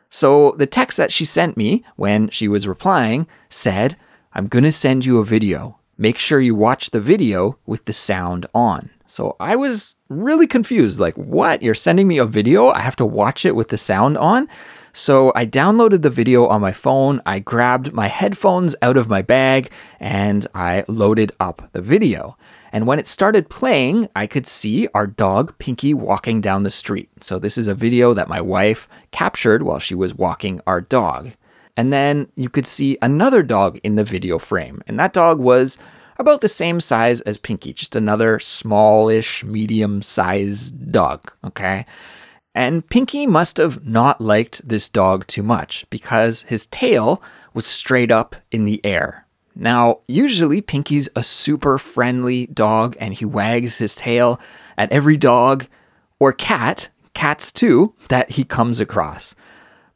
So 0.09 0.51
the 0.57 0.65
text 0.65 0.97
that 0.97 1.11
she 1.11 1.25
sent 1.25 1.57
me 1.57 1.83
when 1.95 2.29
she 2.29 2.47
was 2.47 2.67
replying 2.67 3.27
said, 3.49 3.95
I'm 4.33 4.47
going 4.47 4.63
to 4.63 4.71
send 4.71 5.05
you 5.05 5.19
a 5.19 5.25
video. 5.25 5.77
Make 5.97 6.17
sure 6.17 6.39
you 6.39 6.55
watch 6.55 6.91
the 6.91 7.01
video 7.01 7.57
with 7.65 7.85
the 7.85 7.93
sound 7.93 8.47
on. 8.53 8.89
So 9.07 9.35
I 9.39 9.55
was 9.55 9.97
really 10.07 10.47
confused. 10.47 10.99
Like, 10.99 11.15
what? 11.15 11.61
You're 11.61 11.75
sending 11.75 12.07
me 12.07 12.17
a 12.19 12.25
video? 12.25 12.69
I 12.69 12.79
have 12.79 12.95
to 12.97 13.05
watch 13.05 13.45
it 13.45 13.55
with 13.55 13.69
the 13.69 13.77
sound 13.77 14.17
on? 14.17 14.47
So 14.93 15.31
I 15.35 15.45
downloaded 15.45 16.01
the 16.01 16.09
video 16.09 16.47
on 16.47 16.61
my 16.61 16.71
phone, 16.71 17.21
I 17.25 17.39
grabbed 17.39 17.93
my 17.93 18.07
headphones 18.07 18.75
out 18.81 18.97
of 18.97 19.09
my 19.09 19.21
bag, 19.21 19.71
and 19.99 20.47
I 20.53 20.83
loaded 20.87 21.31
up 21.39 21.69
the 21.73 21.81
video. 21.81 22.37
And 22.71 22.85
when 22.85 22.99
it 22.99 23.07
started 23.07 23.49
playing, 23.49 24.09
I 24.15 24.27
could 24.27 24.47
see 24.47 24.87
our 24.93 25.07
dog 25.07 25.57
Pinky 25.57 25.93
walking 25.93 26.41
down 26.41 26.63
the 26.63 26.71
street. 26.71 27.09
So 27.21 27.39
this 27.39 27.57
is 27.57 27.67
a 27.67 27.75
video 27.75 28.13
that 28.13 28.29
my 28.29 28.41
wife 28.41 28.87
captured 29.11 29.63
while 29.63 29.79
she 29.79 29.95
was 29.95 30.13
walking 30.13 30.61
our 30.67 30.81
dog. 30.81 31.31
And 31.77 31.93
then 31.93 32.27
you 32.35 32.49
could 32.49 32.67
see 32.67 32.97
another 33.01 33.41
dog 33.41 33.79
in 33.83 33.95
the 33.95 34.03
video 34.03 34.37
frame. 34.37 34.81
And 34.85 34.99
that 34.99 35.13
dog 35.13 35.39
was 35.39 35.77
about 36.17 36.41
the 36.41 36.49
same 36.49 36.81
size 36.81 37.21
as 37.21 37.37
Pinky, 37.37 37.73
just 37.73 37.95
another 37.95 38.39
smallish, 38.39 39.43
medium 39.43 40.01
sized 40.01 40.91
dog. 40.91 41.31
Okay. 41.45 41.85
And 42.59 42.89
Pinky 42.89 43.25
must 43.25 43.55
have 43.55 43.87
not 43.87 44.19
liked 44.19 44.67
this 44.67 44.89
dog 44.89 45.25
too 45.27 45.43
much 45.43 45.85
because 45.89 46.41
his 46.41 46.65
tail 46.65 47.23
was 47.53 47.65
straight 47.65 48.11
up 48.11 48.35
in 48.51 48.65
the 48.65 48.85
air. 48.85 49.25
Now, 49.55 49.99
usually 50.09 50.59
Pinky's 50.59 51.07
a 51.15 51.23
super 51.23 51.77
friendly 51.77 52.47
dog 52.47 52.97
and 52.99 53.13
he 53.13 53.23
wags 53.23 53.77
his 53.77 53.95
tail 53.95 54.41
at 54.77 54.91
every 54.91 55.15
dog 55.15 55.67
or 56.19 56.33
cat, 56.33 56.89
cats 57.13 57.53
too, 57.53 57.93
that 58.09 58.31
he 58.31 58.43
comes 58.43 58.81
across. 58.81 59.35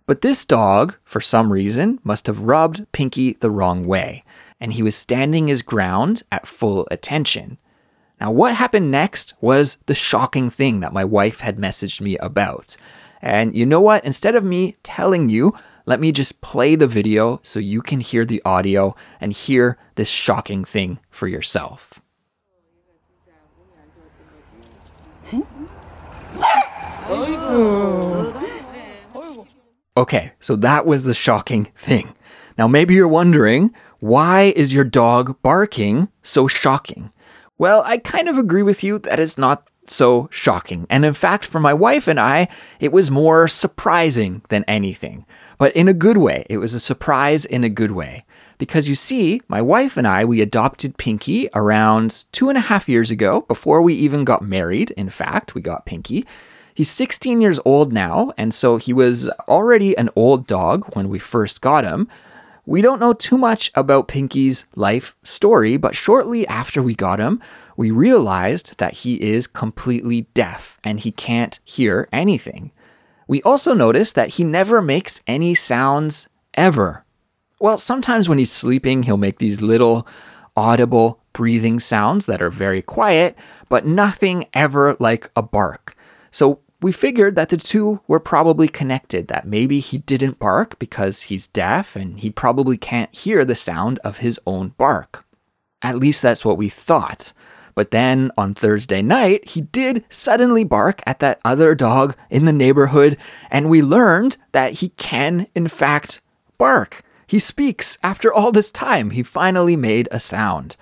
But 0.06 0.22
this 0.22 0.46
dog, 0.46 0.96
for 1.04 1.20
some 1.20 1.52
reason, 1.52 2.00
must 2.06 2.28
have 2.28 2.40
rubbed 2.40 2.90
Pinky 2.94 3.34
the 3.34 3.52
wrong 3.52 3.86
way, 3.86 4.24
and 4.62 4.72
he 4.72 4.84
was 4.84 4.96
standing 4.96 5.50
his 5.50 5.64
ground 5.64 6.24
at 6.32 6.48
full 6.48 6.88
attention. 6.90 7.58
Now, 8.24 8.32
what 8.32 8.56
happened 8.56 8.90
next 8.90 9.34
was 9.42 9.80
the 9.86 9.94
shocking 9.94 10.50
thing 10.50 10.80
that 10.80 10.94
my 10.94 11.04
wife 11.04 11.42
had 11.42 11.58
messaged 11.58 12.00
me 12.00 12.18
about. 12.20 12.78
And 13.22 13.54
you 13.54 13.66
know 13.66 13.82
what? 13.82 14.06
Instead 14.06 14.34
of 14.36 14.46
me 14.46 14.78
telling 14.82 15.30
you, 15.30 15.54
let 15.86 16.00
me 16.00 16.14
just 16.14 16.40
play 16.40 16.76
the 16.76 16.88
video 16.88 17.42
so 17.44 17.60
you 17.60 17.82
can 17.82 18.00
hear 18.00 18.24
the 18.24 18.42
audio 18.46 18.96
and 19.20 19.34
hear 19.34 19.78
this 19.96 20.08
shocking 20.08 20.64
thing 20.64 21.00
for 21.10 21.28
yourself. 21.28 22.02
Okay, 29.98 30.32
so 30.40 30.56
that 30.56 30.86
was 30.86 31.04
the 31.04 31.14
shocking 31.14 31.66
thing. 31.76 32.16
Now, 32.58 32.70
maybe 32.70 32.94
you're 32.94 33.06
wondering, 33.06 33.74
why 34.00 34.54
is 34.56 34.74
your 34.74 34.86
dog 34.86 35.42
barking 35.42 36.08
so 36.22 36.48
shocking? 36.48 37.12
Well, 37.58 37.84
I 37.86 37.98
kind 37.98 38.28
of 38.28 38.38
agree 38.38 38.64
with 38.64 38.84
you 38.84 39.00
that 39.00 39.20
it's 39.20 39.38
not 39.38 39.68
so 39.86 40.28
shocking. 40.32 40.88
And 40.90 41.06
in 41.06 41.14
fact, 41.14 41.46
for 41.46 41.60
my 41.60 41.74
wife 41.74 42.08
and 42.08 42.20
I, 42.20 42.48
it 42.80 42.92
was 42.92 43.12
more 43.12 43.48
surprising 43.48 44.42
than 44.50 44.64
anything. 44.68 45.26
But 45.58 45.76
in 45.76 45.88
a 45.88 45.94
good 45.94 46.18
way. 46.18 46.46
It 46.50 46.58
was 46.58 46.74
a 46.74 46.80
surprise 46.80 47.46
in 47.46 47.64
a 47.64 47.70
good 47.70 47.92
way. 47.92 48.26
Because 48.58 48.88
you 48.88 48.96
see, 48.96 49.42
my 49.48 49.62
wife 49.62 49.98
and 49.98 50.08
I, 50.08 50.26
we 50.26 50.42
adopted 50.42 50.98
Pinky 50.98 51.50
around 51.54 52.26
two 52.32 52.50
and 52.50 52.58
a 52.58 52.62
half 52.62 52.88
years 52.88 53.12
ago, 53.12 53.42
before 53.42 53.82
we 53.82 53.94
even 53.94 54.24
got 54.24 54.42
married. 54.42 54.92
In 54.92 55.10
fact, 55.10 55.54
we 55.54 55.62
got 55.62 55.86
Pinky. 55.86 56.26
He's 56.74 56.90
16 56.90 57.42
years 57.42 57.60
old 57.66 57.94
now, 57.94 58.32
and 58.38 58.54
so 58.54 58.78
he 58.78 58.94
was 58.94 59.30
already 59.48 59.98
an 59.98 60.10
old 60.16 60.48
dog 60.48 60.96
when 60.96 61.10
we 61.10 61.20
first 61.20 61.62
got 61.62 61.84
him. 61.84 62.08
We 62.66 62.82
don't 62.82 63.00
know 63.00 63.14
too 63.14 63.38
much 63.38 63.72
about 63.76 64.08
Pinky's 64.08 64.66
life 64.76 65.16
story, 65.22 65.76
but 65.76 65.96
shortly 65.96 66.48
after 66.48 66.82
we 66.82 66.96
got 66.96 67.20
him, 67.20 67.42
we 67.76 67.92
realized 67.92 68.78
that 68.78 68.94
he 68.94 69.22
is 69.22 69.48
completely 69.48 70.28
deaf 70.34 70.80
and 70.84 71.00
he 71.00 71.12
can't 71.12 71.60
hear 71.66 72.08
anything. 72.14 72.72
We 73.28 73.42
also 73.44 73.74
noticed 73.74 74.16
that 74.16 74.30
he 74.30 74.44
never 74.44 74.82
makes 74.82 75.22
any 75.28 75.56
sounds 75.56 76.30
ever. 76.54 77.04
Well, 77.60 77.78
sometimes 77.78 78.30
when 78.30 78.38
he's 78.38 78.52
sleeping, 78.52 79.04
he'll 79.04 79.18
make 79.18 79.40
these 79.40 79.62
little 79.62 80.08
audible 80.56 81.20
breathing 81.34 81.80
sounds 81.80 82.28
that 82.28 82.42
are 82.42 82.50
very 82.50 82.82
quiet, 82.82 83.36
but 83.68 83.86
nothing 83.86 84.48
ever 84.54 84.96
like 85.00 85.30
a 85.36 85.42
bark. 85.42 85.96
So 86.32 86.60
we 86.84 86.92
figured 86.92 87.36
that 87.36 87.48
the 87.50 87.58
two 87.58 88.02
were 88.08 88.20
probably 88.20 88.68
connected, 88.68 89.30
that 89.30 89.48
maybe 89.48 89.80
he 89.80 90.00
didn't 90.00 90.38
bark 90.38 90.78
because 90.80 91.24
he's 91.24 91.48
deaf 91.48 91.96
and 91.96 92.20
he 92.20 92.30
probably 92.30 92.78
can't 92.78 93.16
hear 93.16 93.46
the 93.46 93.56
sound 93.56 94.00
of 94.00 94.18
his 94.18 94.40
own 94.46 94.70
bark. 94.78 95.26
At 95.82 95.98
least 95.98 96.22
that's 96.22 96.44
what 96.44 96.58
we 96.58 96.68
thought. 96.68 97.32
But 97.74 97.92
then 97.92 98.32
on 98.38 98.54
Thursday 98.54 99.02
night, 99.02 99.46
he 99.46 99.62
did 99.62 100.04
suddenly 100.10 100.64
bark 100.64 101.02
at 101.08 101.20
that 101.20 101.40
other 101.44 101.74
dog 101.74 102.16
in 102.30 102.46
the 102.46 102.54
neighborhood, 102.54 103.18
and 103.50 103.70
we 103.70 103.82
learned 103.82 104.38
that 104.52 104.74
he 104.74 104.90
can, 104.90 105.48
in 105.56 105.68
fact, 105.70 106.22
bark. 106.58 107.02
He 107.26 107.40
speaks 107.40 107.98
after 108.04 108.32
all 108.32 108.52
this 108.52 108.72
time. 108.72 109.12
He 109.12 109.24
finally 109.24 109.76
made 109.76 110.08
a 110.12 110.20
sound. 110.20 110.76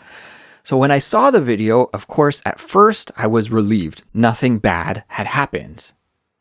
So 0.64 0.78
when 0.78 0.92
I 0.92 1.00
saw 1.00 1.32
the 1.32 1.42
video, 1.42 1.90
of 1.94 2.08
course, 2.08 2.42
at 2.46 2.60
first 2.60 3.12
I 3.18 3.28
was 3.28 3.52
relieved. 3.52 4.04
Nothing 4.14 4.60
bad 4.60 5.04
had 5.08 5.28
happened. 5.28 5.92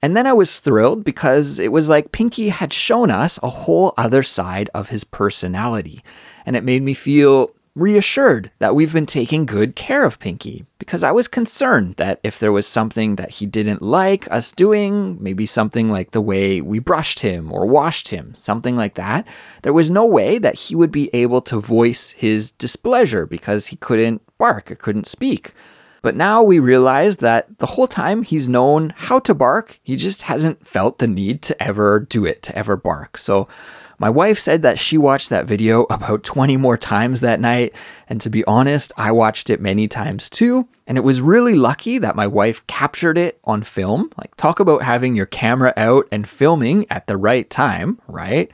And 0.03 0.17
then 0.17 0.27
I 0.27 0.33
was 0.33 0.61
thrilled 0.61 1.05
because 1.05 1.59
it 1.59 1.73
was 1.73 1.89
like 1.89 2.13
Pinky 2.13 2.49
had 2.49 2.73
shown 2.73 3.11
us 3.11 3.39
a 3.43 3.51
whole 3.51 3.93
other 3.99 4.23
side 4.23 4.71
of 4.75 4.89
his 4.89 5.05
personality. 5.05 6.03
And 6.47 6.57
it 6.57 6.65
made 6.65 6.83
me 6.83 6.95
feel 6.95 7.51
reassured 7.81 8.51
that 8.59 8.75
we've 8.75 8.93
been 8.93 9.07
taking 9.07 9.47
good 9.47 9.75
care 9.75 10.05
of 10.05 10.19
Pinky 10.19 10.67
because 10.79 11.03
I 11.03 11.13
was 11.13 11.29
concerned 11.29 11.97
that 11.97 12.21
if 12.23 12.39
there 12.39 12.53
was 12.53 12.67
something 12.67 13.17
that 13.17 13.31
he 13.31 13.47
didn't 13.47 13.83
like 13.83 14.31
us 14.31 14.53
doing, 14.53 15.17
maybe 15.21 15.47
something 15.47 15.91
like 15.91 16.11
the 16.11 16.21
way 16.21 16.61
we 16.61 16.79
brushed 16.79 17.21
him 17.21 17.53
or 17.53 17.67
washed 17.67 18.09
him, 18.09 18.37
something 18.39 18.77
like 18.77 18.95
that, 18.95 19.27
there 19.63 19.73
was 19.73 19.91
no 19.91 20.07
way 20.07 20.39
that 20.39 20.55
he 20.55 20.75
would 20.75 20.93
be 20.93 21.11
able 21.15 21.41
to 21.43 21.59
voice 21.59 22.11
his 22.11 22.51
displeasure 22.53 23.27
because 23.27 23.69
he 23.69 23.77
couldn't 23.77 24.23
bark 24.39 24.71
or 24.71 24.75
couldn't 24.75 25.07
speak. 25.07 25.55
But 26.03 26.17
now 26.17 26.43
we 26.43 26.59
realize 26.59 27.19
that 27.19 27.59
the 27.59 27.67
whole 27.67 27.87
time 27.87 28.23
he's 28.23 28.49
known 28.49 28.95
how 28.97 29.19
to 29.21 29.35
bark, 29.35 29.79
he 29.83 29.97
just 29.97 30.23
hasn't 30.23 30.67
felt 30.67 30.99
the 30.99 31.07
need 31.07 31.43
to 31.43 31.63
ever 31.63 32.01
do 32.01 32.25
it, 32.25 32.43
to 32.45 32.57
ever 32.57 32.77
bark. 32.77 33.19
So 33.19 33.49
my 34.01 34.09
wife 34.09 34.39
said 34.39 34.63
that 34.63 34.79
she 34.79 34.97
watched 34.97 35.29
that 35.29 35.45
video 35.45 35.83
about 35.91 36.25
20 36.25 36.57
more 36.57 36.79
times 36.79 37.21
that 37.21 37.39
night, 37.39 37.75
and 38.09 38.21
to 38.23 38.31
be 38.31 38.45
honest, 38.47 38.93
I 38.97 39.13
watched 39.13 39.51
it 39.51 39.61
many 39.61 39.87
times 39.87 40.31
too. 40.31 40.67
And 40.87 40.99
it 40.99 41.05
was 41.05 41.21
really 41.21 41.55
lucky 41.55 41.99
that 41.99 42.17
my 42.17 42.27
wife 42.27 42.67
captured 42.67 43.17
it 43.17 43.39
on 43.45 43.63
film. 43.63 44.11
Like, 44.17 44.35
talk 44.37 44.59
about 44.59 44.83
having 44.83 45.15
your 45.15 45.27
camera 45.27 45.73
out 45.77 46.09
and 46.11 46.29
filming 46.29 46.87
at 46.91 47.07
the 47.07 47.17
right 47.17 47.49
time, 47.49 48.01
right? 48.09 48.51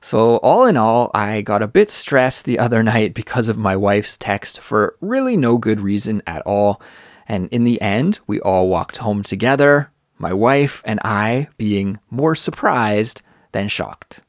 So, 0.00 0.36
all 0.36 0.64
in 0.64 0.76
all, 0.76 1.10
I 1.12 1.42
got 1.42 1.60
a 1.60 1.66
bit 1.66 1.90
stressed 1.90 2.44
the 2.44 2.58
other 2.60 2.82
night 2.94 3.14
because 3.14 3.48
of 3.48 3.58
my 3.58 3.76
wife's 3.76 4.16
text 4.16 4.60
for 4.60 4.96
really 5.00 5.36
no 5.36 5.58
good 5.58 5.80
reason 5.80 6.22
at 6.26 6.42
all. 6.42 6.80
And 7.26 7.48
in 7.48 7.64
the 7.64 7.80
end, 7.80 8.20
we 8.28 8.40
all 8.40 8.68
walked 8.68 8.98
home 8.98 9.22
together, 9.24 9.90
my 10.18 10.32
wife 10.32 10.82
and 10.84 11.00
I 11.02 11.48
being 11.58 11.98
more 12.10 12.36
surprised 12.36 13.22
than 13.52 13.68
shocked. 13.68 14.23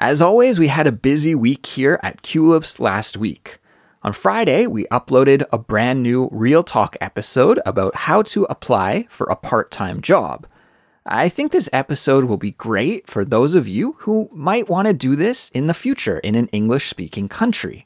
As 0.00 0.22
always, 0.22 0.60
we 0.60 0.68
had 0.68 0.86
a 0.86 0.92
busy 0.92 1.34
week 1.34 1.66
here 1.66 1.98
at 2.04 2.22
Culips 2.22 2.78
last 2.78 3.16
week. 3.16 3.58
On 4.04 4.12
Friday, 4.12 4.68
we 4.68 4.84
uploaded 4.92 5.44
a 5.52 5.58
brand 5.58 6.04
new 6.04 6.28
Real 6.30 6.62
Talk 6.62 6.96
episode 7.00 7.58
about 7.66 7.96
how 7.96 8.22
to 8.22 8.44
apply 8.44 9.08
for 9.10 9.26
a 9.26 9.34
part 9.34 9.72
time 9.72 10.00
job. 10.00 10.46
I 11.04 11.28
think 11.28 11.50
this 11.50 11.68
episode 11.72 12.26
will 12.26 12.36
be 12.36 12.52
great 12.52 13.10
for 13.10 13.24
those 13.24 13.56
of 13.56 13.66
you 13.66 13.96
who 13.98 14.30
might 14.32 14.68
want 14.68 14.86
to 14.86 14.94
do 14.94 15.16
this 15.16 15.48
in 15.48 15.66
the 15.66 15.74
future 15.74 16.20
in 16.20 16.36
an 16.36 16.46
English 16.48 16.88
speaking 16.88 17.28
country. 17.28 17.84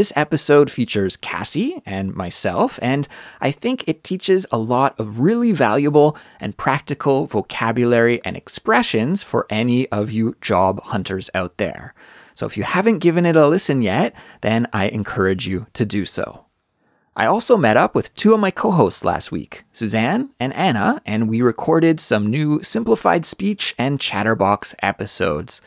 This 0.00 0.14
episode 0.16 0.70
features 0.70 1.18
Cassie 1.18 1.82
and 1.84 2.14
myself, 2.14 2.78
and 2.80 3.06
I 3.42 3.50
think 3.50 3.86
it 3.86 4.02
teaches 4.02 4.46
a 4.50 4.56
lot 4.56 4.98
of 4.98 5.20
really 5.20 5.52
valuable 5.52 6.16
and 6.40 6.56
practical 6.56 7.26
vocabulary 7.26 8.18
and 8.24 8.34
expressions 8.34 9.22
for 9.22 9.46
any 9.50 9.90
of 9.90 10.10
you 10.10 10.36
job 10.40 10.82
hunters 10.84 11.28
out 11.34 11.58
there. 11.58 11.92
So 12.32 12.46
if 12.46 12.56
you 12.56 12.62
haven't 12.62 13.00
given 13.00 13.26
it 13.26 13.36
a 13.36 13.46
listen 13.46 13.82
yet, 13.82 14.14
then 14.40 14.66
I 14.72 14.88
encourage 14.88 15.46
you 15.46 15.66
to 15.74 15.84
do 15.84 16.06
so. 16.06 16.46
I 17.14 17.26
also 17.26 17.58
met 17.58 17.76
up 17.76 17.94
with 17.94 18.14
two 18.14 18.32
of 18.32 18.40
my 18.40 18.50
co 18.50 18.70
hosts 18.70 19.04
last 19.04 19.30
week, 19.30 19.64
Suzanne 19.70 20.30
and 20.40 20.54
Anna, 20.54 21.02
and 21.04 21.28
we 21.28 21.42
recorded 21.42 22.00
some 22.00 22.26
new 22.26 22.62
simplified 22.62 23.26
speech 23.26 23.74
and 23.76 24.00
chatterbox 24.00 24.74
episodes. 24.82 25.60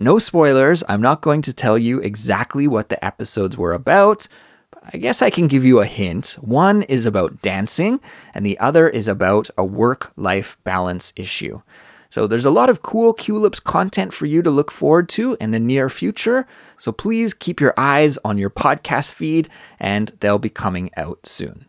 No 0.00 0.20
spoilers, 0.20 0.84
I'm 0.88 1.02
not 1.02 1.22
going 1.22 1.42
to 1.42 1.52
tell 1.52 1.76
you 1.76 1.98
exactly 1.98 2.68
what 2.68 2.88
the 2.88 3.04
episodes 3.04 3.56
were 3.58 3.72
about. 3.72 4.28
But 4.70 4.84
I 4.94 4.98
guess 4.98 5.22
I 5.22 5.30
can 5.30 5.48
give 5.48 5.64
you 5.64 5.80
a 5.80 5.86
hint. 5.86 6.38
One 6.40 6.84
is 6.84 7.04
about 7.04 7.42
dancing, 7.42 7.98
and 8.32 8.46
the 8.46 8.56
other 8.60 8.88
is 8.88 9.08
about 9.08 9.50
a 9.58 9.64
work 9.64 10.12
life 10.16 10.56
balance 10.62 11.12
issue. 11.16 11.62
So 12.10 12.28
there's 12.28 12.44
a 12.44 12.50
lot 12.50 12.70
of 12.70 12.82
cool 12.82 13.12
Culips 13.12 13.62
content 13.62 14.14
for 14.14 14.26
you 14.26 14.40
to 14.40 14.50
look 14.50 14.70
forward 14.70 15.08
to 15.10 15.36
in 15.40 15.50
the 15.50 15.58
near 15.58 15.88
future. 15.88 16.46
So 16.76 16.92
please 16.92 17.34
keep 17.34 17.60
your 17.60 17.74
eyes 17.76 18.18
on 18.24 18.38
your 18.38 18.50
podcast 18.50 19.12
feed 19.12 19.48
and 19.80 20.12
they'll 20.20 20.38
be 20.38 20.48
coming 20.48 20.90
out 20.96 21.26
soon. 21.26 21.66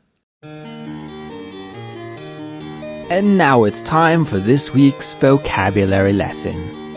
And 3.11 3.39
now 3.39 3.63
it's 3.63 3.81
time 3.81 4.23
for 4.23 4.37
this 4.37 4.71
week's 4.71 5.13
vocabulary 5.13 6.13
lesson. 6.13 6.88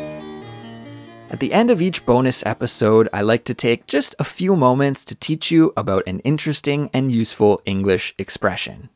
At 1.32 1.40
the 1.40 1.54
end 1.54 1.70
of 1.70 1.80
each 1.80 2.04
bonus 2.04 2.44
episode, 2.44 3.08
I 3.10 3.22
like 3.22 3.44
to 3.44 3.54
take 3.54 3.86
just 3.86 4.14
a 4.18 4.24
few 4.24 4.54
moments 4.54 5.02
to 5.06 5.14
teach 5.14 5.50
you 5.50 5.72
about 5.78 6.06
an 6.06 6.18
interesting 6.20 6.90
and 6.92 7.10
useful 7.10 7.62
English 7.64 8.14
expression. 8.18 8.90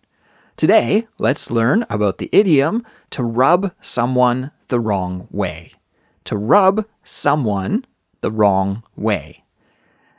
Today, 0.54 1.06
let's 1.16 1.50
learn 1.50 1.86
about 1.88 2.18
the 2.18 2.28
idiom 2.32 2.84
to 3.08 3.24
rub 3.24 3.72
someone 3.80 4.50
the 4.68 4.78
wrong 4.78 5.28
way. 5.30 5.72
To 6.24 6.36
rub 6.36 6.84
someone 7.02 7.86
the 8.20 8.30
wrong 8.30 8.82
way. 8.96 9.42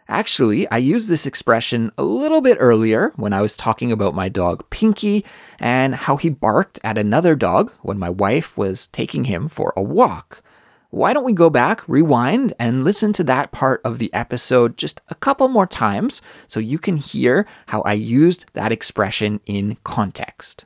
Actually, 0.08 0.68
I 0.70 0.78
used 0.78 1.10
this 1.10 1.28
expression 1.28 1.92
a 2.00 2.04
little 2.04 2.42
bit 2.42 2.58
earlier 2.60 3.14
when 3.16 3.32
I 3.32 3.44
was 3.44 3.56
talking 3.56 3.92
about 3.92 4.16
my 4.16 4.28
dog 4.28 4.68
Pinky 4.72 5.24
and 5.60 5.94
how 5.94 6.18
he 6.18 6.30
barked 6.30 6.80
at 6.84 6.98
another 6.98 7.36
dog 7.36 7.72
when 7.84 8.00
my 8.00 8.10
wife 8.10 8.58
was 8.58 8.88
taking 8.88 9.26
him 9.26 9.48
for 9.48 9.72
a 9.78 9.84
walk 9.84 10.42
why 10.90 11.14
don't 11.14 11.26
we 11.26 11.34
go 11.34 11.50
back, 11.50 11.88
rewind, 11.88 12.54
and 12.60 12.84
listen 12.84 13.12
to 13.14 13.24
that 13.26 13.52
part 13.52 13.82
of 13.84 14.00
the 14.00 14.14
episode 14.14 14.78
just 14.78 15.02
a 15.10 15.16
couple 15.16 15.48
more 15.50 15.68
times 15.68 16.22
so 16.48 16.60
you 16.60 16.80
can 16.80 16.98
hear 16.98 17.46
how 17.68 17.82
I 17.82 17.94
used 17.94 18.46
that 18.54 18.72
expression 18.72 19.42
in 19.46 19.78
context. 19.84 20.66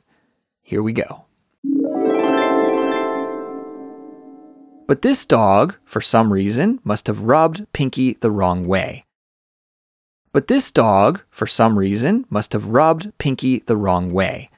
Here 0.62 0.82
we 0.82 0.92
go. 0.92 1.24
But 4.86 5.02
this 5.02 5.26
dog, 5.26 5.76
for 5.84 6.00
some 6.00 6.32
reason, 6.32 6.78
must 6.84 7.06
have 7.06 7.22
rubbed 7.22 7.66
Pinky 7.72 8.14
the 8.14 8.30
wrong 8.30 8.66
way. 8.66 9.04
But 10.32 10.48
this 10.48 10.70
dog, 10.70 11.22
for 11.30 11.46
some 11.46 11.78
reason, 11.78 12.26
must 12.30 12.52
have 12.52 12.66
rubbed 12.66 13.16
Pinky 13.18 13.58
the 13.58 13.76
wrong 13.76 14.12
way. 14.12 14.50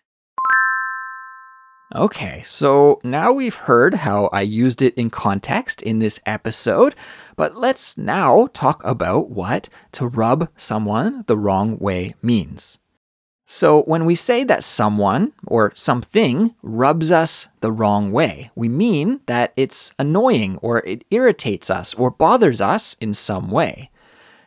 Okay, 1.94 2.42
so 2.44 3.00
now 3.04 3.30
we've 3.30 3.54
heard 3.54 3.94
how 3.94 4.28
I 4.32 4.40
used 4.40 4.82
it 4.82 4.94
in 4.94 5.10
context 5.10 5.80
in 5.80 6.00
this 6.00 6.18
episode, 6.26 6.96
but 7.36 7.56
let's 7.56 7.96
now 7.96 8.48
talk 8.52 8.82
about 8.84 9.30
what 9.30 9.68
to 9.92 10.08
rub 10.08 10.48
someone 10.56 11.22
the 11.28 11.38
wrong 11.38 11.78
way 11.78 12.16
means. 12.20 12.78
So, 13.46 13.82
when 13.82 14.06
we 14.06 14.16
say 14.16 14.42
that 14.42 14.64
someone 14.64 15.34
or 15.46 15.70
something 15.76 16.56
rubs 16.62 17.12
us 17.12 17.46
the 17.60 17.70
wrong 17.70 18.10
way, 18.10 18.50
we 18.56 18.68
mean 18.68 19.20
that 19.26 19.52
it's 19.54 19.94
annoying 19.96 20.56
or 20.62 20.78
it 20.80 21.04
irritates 21.12 21.70
us 21.70 21.94
or 21.94 22.10
bothers 22.10 22.60
us 22.60 22.96
in 23.00 23.14
some 23.14 23.50
way. 23.50 23.90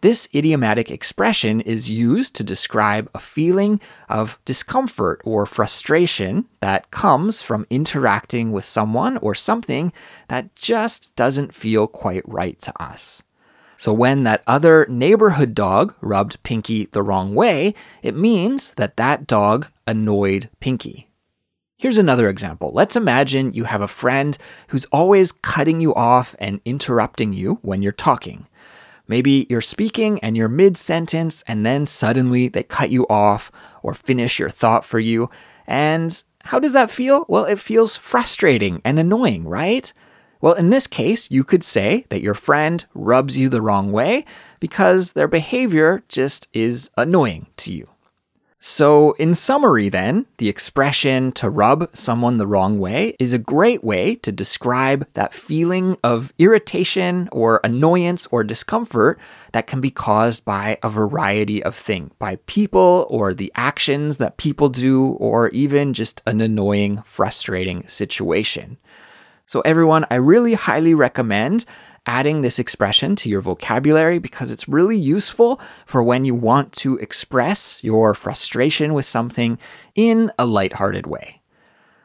This 0.02 0.30
idiomatic 0.34 0.92
expression 0.92 1.62
is 1.62 1.90
used 1.90 2.36
to 2.36 2.44
describe 2.44 3.10
a 3.16 3.20
feeling 3.20 3.80
of 4.10 4.40
discomfort 4.46 5.22
or 5.26 5.46
frustration 5.46 6.46
that 6.62 6.92
comes 6.92 7.42
from 7.42 7.66
interacting 7.70 8.52
with 8.52 8.66
someone 8.66 9.18
or 9.18 9.34
something 9.34 9.92
that 10.28 10.56
just 10.56 11.16
doesn't 11.16 11.54
feel 11.54 11.88
quite 11.88 12.28
right 12.28 12.60
to 12.62 12.82
us. 12.82 13.24
So, 13.80 13.94
when 13.94 14.24
that 14.24 14.44
other 14.48 14.88
neighborhood 14.90 15.54
dog 15.54 15.94
rubbed 16.02 16.42
Pinky 16.42 16.86
the 16.86 17.04
wrong 17.04 17.36
way, 17.36 17.76
it 18.02 18.16
means 18.16 18.72
that 18.72 18.98
that 18.98 19.28
dog 19.28 19.68
annoyed 19.86 20.50
Pinky. 20.60 21.08
Here's 21.78 22.00
another 22.00 22.28
example. 22.28 22.72
Let's 22.74 22.96
imagine 22.96 23.54
you 23.54 23.66
have 23.66 23.82
a 23.82 23.88
friend 23.88 24.36
who's 24.70 24.86
always 24.86 25.32
cutting 25.32 25.80
you 25.80 25.94
off 25.94 26.36
and 26.40 26.60
interrupting 26.66 27.34
you 27.34 27.60
when 27.62 27.84
you're 27.84 27.92
talking. 27.92 28.48
Maybe 29.08 29.48
you're 29.50 29.62
speaking 29.62 30.20
and 30.20 30.36
you're 30.36 30.50
mid 30.50 30.78
sentence, 30.78 31.44
and 31.48 31.66
then 31.66 31.88
suddenly 31.88 32.48
they 32.48 32.64
cut 32.64 32.90
you 32.90 33.06
off 33.08 33.52
or 33.84 33.94
finish 33.94 34.40
your 34.40 34.50
thought 34.50 34.86
for 34.86 35.00
you. 35.00 35.30
And 35.66 36.22
how 36.44 36.60
does 36.60 36.74
that 36.74 36.92
feel? 36.92 37.26
Well, 37.28 37.46
it 37.46 37.60
feels 37.60 37.96
frustrating 37.96 38.82
and 38.84 39.00
annoying, 39.00 39.46
right? 39.46 39.92
Well, 40.40 40.54
in 40.54 40.70
this 40.70 40.88
case, 40.88 41.32
you 41.32 41.44
could 41.44 41.64
say 41.64 42.06
that 42.10 42.22
your 42.22 42.36
friend 42.36 42.86
rubs 42.94 43.38
you 43.38 43.50
the 43.50 43.62
wrong 43.62 43.92
way 43.92 44.26
because 44.60 45.14
their 45.14 45.28
behavior 45.28 46.04
just 46.08 46.48
is 46.54 46.90
annoying 46.96 47.48
to 47.58 47.74
you. 47.74 47.90
So, 48.60 49.12
in 49.14 49.36
summary, 49.36 49.88
then, 49.88 50.26
the 50.40 50.50
expression 50.50 51.32
to 51.34 51.48
rub 51.48 51.96
someone 51.96 52.38
the 52.38 52.48
wrong 52.48 52.80
way 52.80 53.16
is 53.20 53.32
a 53.32 53.38
great 53.38 53.84
way 53.84 54.16
to 54.16 54.32
describe 54.32 55.08
that 55.14 55.32
feeling 55.32 55.96
of 56.04 56.34
irritation 56.40 57.30
or 57.32 57.62
annoyance 57.64 58.28
or 58.32 58.44
discomfort 58.44 59.20
that 59.52 59.68
can 59.68 59.80
be 59.80 59.92
caused 59.92 60.44
by 60.44 60.80
a 60.82 60.90
variety 60.90 61.62
of 61.62 61.76
things, 61.76 62.12
by 62.18 62.38
people 62.48 63.06
or 63.12 63.32
the 63.32 63.52
actions 63.54 64.18
that 64.18 64.38
people 64.38 64.70
do, 64.70 65.10
or 65.20 65.50
even 65.50 65.94
just 65.94 66.24
an 66.26 66.42
annoying, 66.42 67.04
frustrating 67.06 67.88
situation. 67.88 68.78
So, 69.46 69.62
everyone, 69.62 70.08
I 70.10 70.16
really 70.16 70.56
highly 70.56 70.96
recommend 70.96 71.64
adding 72.08 72.42
this 72.42 72.58
expression 72.58 73.16
to 73.18 73.30
your 73.30 73.42
vocabulary 73.42 74.18
because 74.18 74.50
it's 74.50 74.68
really 74.68 74.98
useful 74.98 75.60
for 75.86 76.02
when 76.02 76.26
you 76.26 76.34
want 76.34 76.72
to 76.72 76.98
express 76.98 77.84
your 77.84 78.14
frustration 78.14 78.94
with 78.94 79.06
something 79.06 79.60
in 79.94 80.32
a 80.40 80.46
lighthearted 80.46 81.06
way. 81.06 81.42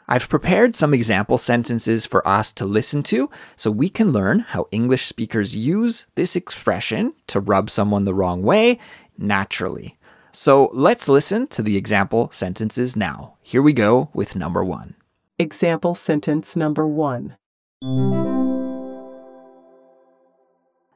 I've 0.08 0.28
prepared 0.28 0.74
some 0.74 0.92
example 0.92 1.38
sentences 1.38 2.04
for 2.04 2.26
us 2.28 2.52
to 2.54 2.66
listen 2.66 3.02
to 3.04 3.30
so 3.56 3.70
we 3.70 3.88
can 3.88 4.12
learn 4.12 4.40
how 4.40 4.68
English 4.70 5.06
speakers 5.06 5.56
use 5.56 6.06
this 6.16 6.36
expression 6.36 7.14
to 7.28 7.40
rub 7.40 7.70
someone 7.70 8.04
the 8.04 8.12
wrong 8.12 8.42
way 8.42 8.78
naturally. 9.16 9.96
So 10.32 10.70
let's 10.74 11.08
listen 11.08 11.46
to 11.48 11.62
the 11.62 11.76
example 11.76 12.30
sentences 12.32 12.96
now. 12.96 13.36
Here 13.42 13.62
we 13.62 13.72
go 13.72 14.10
with 14.12 14.34
number 14.34 14.64
one. 14.64 14.96
Example 15.38 15.94
sentence 15.94 16.56
number 16.56 16.86
one. 16.86 17.36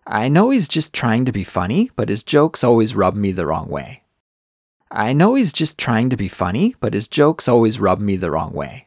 I 0.08 0.28
know 0.28 0.50
he's 0.50 0.68
just 0.68 0.92
trying 0.92 1.24
to 1.24 1.32
be 1.32 1.42
funny, 1.42 1.90
but 1.96 2.08
his 2.08 2.22
jokes 2.22 2.62
always 2.62 2.94
rub 2.94 3.16
me 3.16 3.32
the 3.32 3.46
wrong 3.46 3.68
way. 3.68 4.04
I 4.88 5.12
know 5.12 5.34
he's 5.34 5.52
just 5.52 5.76
trying 5.78 6.10
to 6.10 6.16
be 6.16 6.28
funny, 6.28 6.76
but 6.78 6.94
his 6.94 7.08
jokes 7.08 7.48
always 7.48 7.80
rub 7.80 7.98
me 7.98 8.14
the 8.14 8.30
wrong 8.30 8.52
way. 8.52 8.86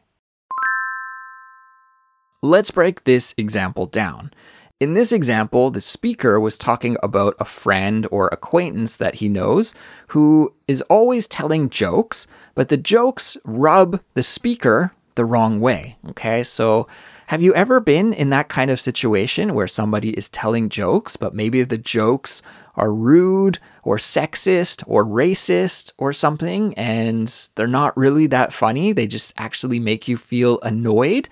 Let's 2.42 2.70
break 2.70 3.04
this 3.04 3.34
example 3.36 3.84
down. 3.84 4.32
In 4.80 4.94
this 4.94 5.12
example, 5.12 5.70
the 5.70 5.82
speaker 5.82 6.40
was 6.40 6.56
talking 6.56 6.96
about 7.02 7.36
a 7.38 7.44
friend 7.44 8.08
or 8.10 8.28
acquaintance 8.28 8.96
that 8.96 9.16
he 9.16 9.28
knows 9.28 9.74
who 10.08 10.54
is 10.66 10.80
always 10.82 11.28
telling 11.28 11.68
jokes, 11.68 12.26
but 12.54 12.70
the 12.70 12.78
jokes 12.78 13.36
rub 13.44 14.00
the 14.14 14.22
speaker 14.22 14.94
the 15.16 15.26
wrong 15.26 15.60
way. 15.60 15.98
Okay, 16.08 16.42
so 16.42 16.88
have 17.30 17.40
you 17.40 17.54
ever 17.54 17.78
been 17.78 18.12
in 18.12 18.30
that 18.30 18.48
kind 18.48 18.72
of 18.72 18.80
situation 18.80 19.54
where 19.54 19.68
somebody 19.68 20.10
is 20.10 20.28
telling 20.30 20.68
jokes, 20.68 21.16
but 21.16 21.32
maybe 21.32 21.62
the 21.62 21.78
jokes 21.78 22.42
are 22.74 22.92
rude 22.92 23.60
or 23.84 23.98
sexist 23.98 24.82
or 24.88 25.04
racist 25.04 25.92
or 25.96 26.12
something, 26.12 26.74
and 26.74 27.48
they're 27.54 27.68
not 27.68 27.96
really 27.96 28.26
that 28.26 28.52
funny? 28.52 28.92
They 28.92 29.06
just 29.06 29.32
actually 29.38 29.78
make 29.78 30.08
you 30.08 30.16
feel 30.16 30.58
annoyed? 30.62 31.28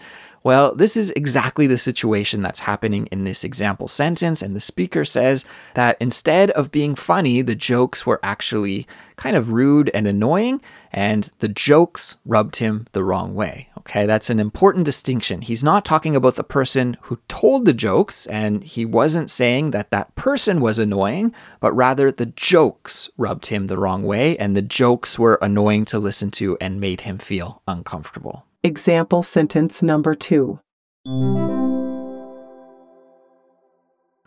Well, 0.48 0.74
this 0.74 0.96
is 0.96 1.10
exactly 1.10 1.66
the 1.66 1.76
situation 1.76 2.40
that's 2.40 2.60
happening 2.60 3.04
in 3.12 3.24
this 3.24 3.44
example 3.44 3.86
sentence. 3.86 4.40
And 4.40 4.56
the 4.56 4.62
speaker 4.62 5.04
says 5.04 5.44
that 5.74 5.98
instead 6.00 6.52
of 6.52 6.72
being 6.72 6.94
funny, 6.94 7.42
the 7.42 7.54
jokes 7.54 8.06
were 8.06 8.18
actually 8.22 8.86
kind 9.16 9.36
of 9.36 9.50
rude 9.50 9.90
and 9.92 10.06
annoying, 10.06 10.62
and 10.90 11.28
the 11.40 11.48
jokes 11.48 12.16
rubbed 12.24 12.56
him 12.56 12.86
the 12.92 13.04
wrong 13.04 13.34
way. 13.34 13.68
Okay, 13.76 14.06
that's 14.06 14.30
an 14.30 14.40
important 14.40 14.86
distinction. 14.86 15.42
He's 15.42 15.62
not 15.62 15.84
talking 15.84 16.16
about 16.16 16.36
the 16.36 16.44
person 16.44 16.96
who 17.02 17.18
told 17.28 17.66
the 17.66 17.74
jokes, 17.74 18.24
and 18.24 18.64
he 18.64 18.86
wasn't 18.86 19.30
saying 19.30 19.72
that 19.72 19.90
that 19.90 20.14
person 20.14 20.62
was 20.62 20.78
annoying, 20.78 21.34
but 21.60 21.72
rather 21.72 22.10
the 22.10 22.24
jokes 22.24 23.10
rubbed 23.18 23.44
him 23.48 23.66
the 23.66 23.76
wrong 23.76 24.02
way, 24.02 24.34
and 24.38 24.56
the 24.56 24.62
jokes 24.62 25.18
were 25.18 25.38
annoying 25.42 25.84
to 25.84 25.98
listen 25.98 26.30
to 26.30 26.56
and 26.58 26.80
made 26.80 27.02
him 27.02 27.18
feel 27.18 27.60
uncomfortable. 27.68 28.46
Example 28.68 29.22
sentence 29.22 29.82
number 29.82 30.14
two. 30.14 30.60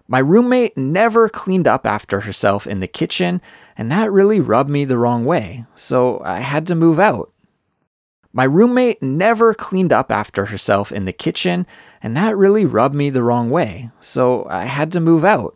My 0.07 0.17
roommate 0.17 0.75
never 0.75 1.29
cleaned 1.29 1.67
up 1.67 1.85
after 1.85 2.21
herself 2.21 2.65
in 2.65 2.79
the 2.79 2.87
kitchen, 2.87 3.39
and 3.77 3.91
that 3.91 4.11
really 4.11 4.39
rubbed 4.39 4.71
me 4.71 4.83
the 4.83 4.97
wrong 4.97 5.25
way, 5.25 5.67
so 5.75 6.23
I 6.25 6.39
had 6.39 6.65
to 6.67 6.75
move 6.75 6.99
out. 6.99 7.31
My 8.33 8.45
roommate 8.45 9.03
never 9.03 9.53
cleaned 9.53 9.93
up 9.93 10.11
after 10.11 10.45
herself 10.45 10.91
in 10.91 11.05
the 11.05 11.13
kitchen, 11.13 11.67
and 12.01 12.17
that 12.17 12.35
really 12.35 12.65
rubbed 12.65 12.95
me 12.95 13.11
the 13.11 13.21
wrong 13.21 13.51
way, 13.51 13.91
so 13.99 14.47
I 14.49 14.65
had 14.65 14.91
to 14.93 14.99
move 14.99 15.23
out. 15.23 15.55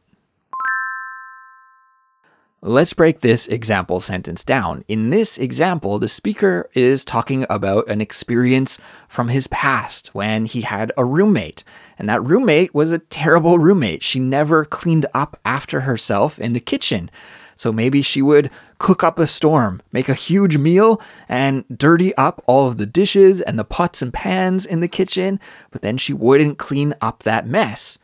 Let's 2.68 2.94
break 2.94 3.20
this 3.20 3.46
example 3.46 4.00
sentence 4.00 4.44
down. 4.44 4.86
In 4.88 5.12
this 5.12 5.38
example, 5.38 6.00
the 6.00 6.10
speaker 6.10 6.68
is 6.74 7.06
talking 7.06 7.46
about 7.48 7.88
an 7.88 8.02
experience 8.02 8.80
from 9.08 9.28
his 9.28 9.46
past 9.46 10.08
when 10.16 10.48
he 10.48 10.62
had 10.62 10.92
a 10.98 11.06
roommate. 11.06 11.64
And 12.00 12.10
that 12.10 12.24
roommate 12.24 12.74
was 12.74 12.92
a 12.92 12.98
terrible 12.98 13.60
roommate. 13.60 14.02
She 14.02 14.20
never 14.20 14.66
cleaned 14.66 15.06
up 15.14 15.40
after 15.46 15.82
herself 15.82 16.40
in 16.40 16.54
the 16.54 16.60
kitchen. 16.60 17.12
So 17.56 17.72
maybe 17.72 18.02
she 18.02 18.24
would 18.24 18.50
cook 18.80 19.04
up 19.04 19.20
a 19.20 19.28
storm, 19.28 19.80
make 19.92 20.10
a 20.10 20.16
huge 20.16 20.58
meal, 20.58 21.00
and 21.30 21.66
dirty 21.70 22.16
up 22.16 22.44
all 22.48 22.68
of 22.68 22.80
the 22.80 22.88
dishes 22.88 23.42
and 23.42 23.60
the 23.60 23.64
pots 23.64 24.02
and 24.02 24.12
pans 24.12 24.66
in 24.66 24.80
the 24.80 24.88
kitchen, 24.88 25.40
but 25.70 25.84
then 25.84 26.00
she 26.00 26.14
wouldn't 26.14 26.58
clean 26.58 26.96
up 27.00 27.22
that 27.22 27.46
mess. 27.46 28.00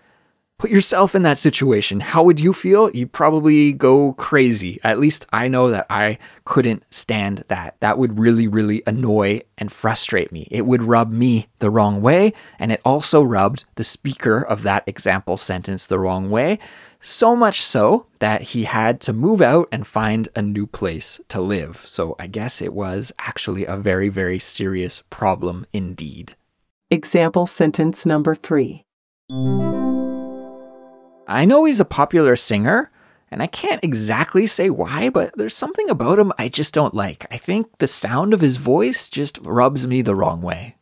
Put 0.61 0.69
yourself 0.69 1.15
in 1.15 1.23
that 1.23 1.39
situation. 1.39 2.01
How 2.01 2.21
would 2.21 2.39
you 2.39 2.53
feel? 2.53 2.91
You'd 2.91 3.11
probably 3.11 3.73
go 3.73 4.13
crazy. 4.13 4.79
At 4.83 4.99
least 4.99 5.25
I 5.33 5.47
know 5.47 5.71
that 5.71 5.87
I 5.89 6.19
couldn't 6.45 6.83
stand 6.93 7.39
that. 7.47 7.77
That 7.79 7.97
would 7.97 8.19
really, 8.19 8.47
really 8.47 8.83
annoy 8.85 9.41
and 9.57 9.71
frustrate 9.71 10.31
me. 10.31 10.47
It 10.51 10.67
would 10.67 10.83
rub 10.83 11.11
me 11.11 11.47
the 11.57 11.71
wrong 11.71 12.03
way, 12.03 12.33
and 12.59 12.71
it 12.71 12.79
also 12.85 13.23
rubbed 13.23 13.65
the 13.73 13.83
speaker 13.83 14.39
of 14.39 14.61
that 14.61 14.83
example 14.85 15.35
sentence 15.35 15.87
the 15.87 15.97
wrong 15.97 16.29
way. 16.29 16.59
So 16.99 17.35
much 17.35 17.63
so 17.63 18.05
that 18.19 18.43
he 18.43 18.65
had 18.65 19.01
to 19.01 19.13
move 19.13 19.41
out 19.41 19.67
and 19.71 19.87
find 19.87 20.29
a 20.35 20.43
new 20.43 20.67
place 20.67 21.19
to 21.29 21.41
live. 21.41 21.81
So 21.87 22.15
I 22.19 22.27
guess 22.27 22.61
it 22.61 22.75
was 22.75 23.11
actually 23.17 23.65
a 23.65 23.77
very, 23.77 24.09
very 24.09 24.37
serious 24.37 25.01
problem 25.09 25.65
indeed. 25.73 26.35
Example 26.91 27.47
sentence 27.47 28.05
number 28.05 28.35
three. 28.35 28.83
I 31.31 31.45
know 31.45 31.63
he's 31.63 31.79
a 31.79 31.85
popular 31.85 32.35
singer, 32.35 32.91
and 33.31 33.41
I 33.41 33.47
can't 33.47 33.83
exactly 33.83 34.45
say 34.45 34.69
why, 34.69 35.09
but 35.09 35.31
there's 35.37 35.55
something 35.55 35.89
about 35.89 36.19
him 36.19 36.33
I 36.37 36.49
just 36.49 36.73
don't 36.73 36.93
like. 36.93 37.25
I 37.31 37.37
think 37.37 37.77
the 37.77 37.87
sound 37.87 38.33
of 38.33 38.41
his 38.41 38.57
voice 38.57 39.09
just 39.09 39.37
rubs 39.41 39.87
me 39.87 40.01
the 40.01 40.13
wrong 40.13 40.41
way. 40.41 40.75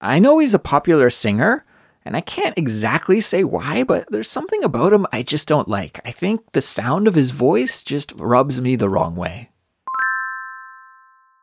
I 0.00 0.18
know 0.18 0.40
he's 0.40 0.54
a 0.54 0.58
popular 0.58 1.08
singer, 1.08 1.64
and 2.04 2.16
I 2.16 2.20
can't 2.20 2.58
exactly 2.58 3.20
say 3.20 3.44
why, 3.44 3.84
but 3.84 4.10
there's 4.10 4.28
something 4.28 4.64
about 4.64 4.92
him 4.92 5.06
I 5.12 5.22
just 5.22 5.46
don't 5.46 5.68
like. 5.68 6.00
I 6.04 6.10
think 6.10 6.40
the 6.52 6.60
sound 6.60 7.06
of 7.06 7.14
his 7.14 7.30
voice 7.30 7.84
just 7.84 8.12
rubs 8.16 8.60
me 8.60 8.74
the 8.74 8.88
wrong 8.88 9.14
way. 9.14 9.50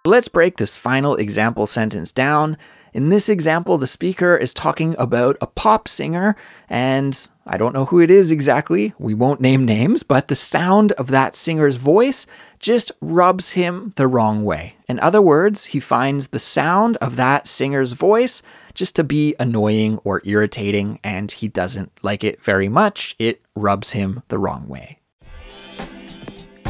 Let's 0.05 0.27
break 0.27 0.57
this 0.57 0.77
final 0.77 1.15
example 1.15 1.65
sentence 1.65 2.11
down. 2.11 2.57
In 2.93 3.09
this 3.09 3.27
example, 3.27 3.79
the 3.79 3.87
speaker 3.87 4.37
is 4.37 4.53
talking 4.53 4.95
about 4.99 5.35
a 5.41 5.47
pop 5.47 5.87
singer, 5.87 6.35
and 6.69 7.27
I 7.47 7.57
don't 7.57 7.73
know 7.73 7.85
who 7.85 7.99
it 7.99 8.11
is 8.11 8.29
exactly. 8.29 8.93
We 8.99 9.15
won't 9.15 9.41
name 9.41 9.65
names, 9.65 10.03
but 10.03 10.27
the 10.27 10.35
sound 10.35 10.91
of 10.91 11.07
that 11.07 11.35
singer's 11.35 11.77
voice 11.77 12.27
just 12.59 12.91
rubs 13.01 13.53
him 13.53 13.93
the 13.95 14.07
wrong 14.07 14.45
way. 14.45 14.75
In 14.87 14.99
other 14.99 15.23
words, 15.23 15.65
he 15.65 15.79
finds 15.79 16.27
the 16.27 16.39
sound 16.39 16.97
of 16.97 17.15
that 17.15 17.47
singer's 17.47 17.93
voice 17.93 18.43
just 18.75 18.95
to 18.97 19.03
be 19.03 19.33
annoying 19.39 19.97
or 20.03 20.21
irritating, 20.23 20.99
and 21.03 21.31
he 21.31 21.47
doesn't 21.47 21.91
like 22.03 22.23
it 22.23 22.43
very 22.43 22.69
much. 22.69 23.15
It 23.17 23.41
rubs 23.55 23.89
him 23.89 24.21
the 24.27 24.37
wrong 24.37 24.67
way. 24.67 24.99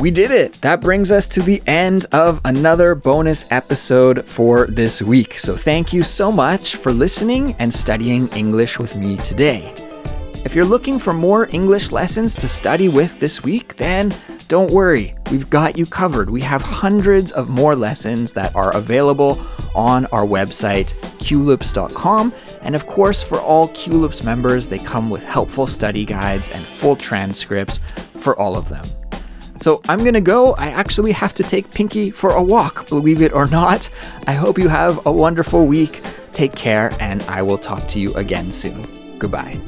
We 0.01 0.11
did 0.11 0.29
it! 0.29 0.53
That 0.61 0.81
brings 0.81 1.09
us 1.09 1.27
to 1.29 1.41
the 1.41 1.63
end 1.67 2.05
of 2.11 2.41
another 2.43 2.95
bonus 2.95 3.45
episode 3.49 4.25
for 4.25 4.67
this 4.67 5.01
week. 5.01 5.39
So, 5.39 5.55
thank 5.55 5.93
you 5.93 6.03
so 6.03 6.29
much 6.29 6.75
for 6.75 6.91
listening 6.91 7.55
and 7.59 7.73
studying 7.73 8.27
English 8.29 8.77
with 8.77 8.97
me 8.97 9.15
today. 9.17 9.73
If 10.43 10.53
you're 10.53 10.65
looking 10.65 10.99
for 10.99 11.13
more 11.13 11.47
English 11.51 11.91
lessons 11.91 12.35
to 12.35 12.49
study 12.49 12.89
with 12.89 13.19
this 13.19 13.41
week, 13.41 13.77
then 13.77 14.13
don't 14.47 14.69
worry, 14.69 15.15
we've 15.31 15.49
got 15.49 15.77
you 15.77 15.85
covered. 15.85 16.29
We 16.29 16.41
have 16.41 16.61
hundreds 16.61 17.31
of 17.31 17.49
more 17.49 17.75
lessons 17.75 18.33
that 18.33 18.55
are 18.55 18.75
available 18.75 19.43
on 19.73 20.05
our 20.07 20.25
website, 20.25 20.93
culips.com. 21.19 22.33
And 22.61 22.75
of 22.75 22.85
course, 22.85 23.23
for 23.23 23.39
all 23.39 23.69
Culips 23.69 24.23
members, 24.23 24.67
they 24.67 24.77
come 24.77 25.09
with 25.09 25.23
helpful 25.23 25.65
study 25.65 26.05
guides 26.05 26.49
and 26.49 26.63
full 26.63 26.95
transcripts 26.95 27.79
for 28.19 28.37
all 28.37 28.55
of 28.55 28.69
them. 28.69 28.85
So 29.61 29.81
I'm 29.87 30.03
gonna 30.03 30.21
go. 30.21 30.53
I 30.55 30.67
actually 30.67 31.11
have 31.13 31.33
to 31.35 31.43
take 31.43 31.71
Pinky 31.71 32.11
for 32.11 32.31
a 32.31 32.43
walk, 32.43 32.87
believe 32.89 33.21
it 33.21 33.33
or 33.33 33.47
not. 33.47 33.89
I 34.27 34.33
hope 34.33 34.59
you 34.59 34.67
have 34.67 35.05
a 35.05 35.11
wonderful 35.11 35.65
week. 35.65 36.01
Take 36.31 36.55
care, 36.55 36.91
and 36.99 37.23
I 37.23 37.41
will 37.41 37.57
talk 37.57 37.87
to 37.89 37.99
you 37.99 38.13
again 38.15 38.51
soon. 38.51 38.85
Goodbye. 39.17 39.59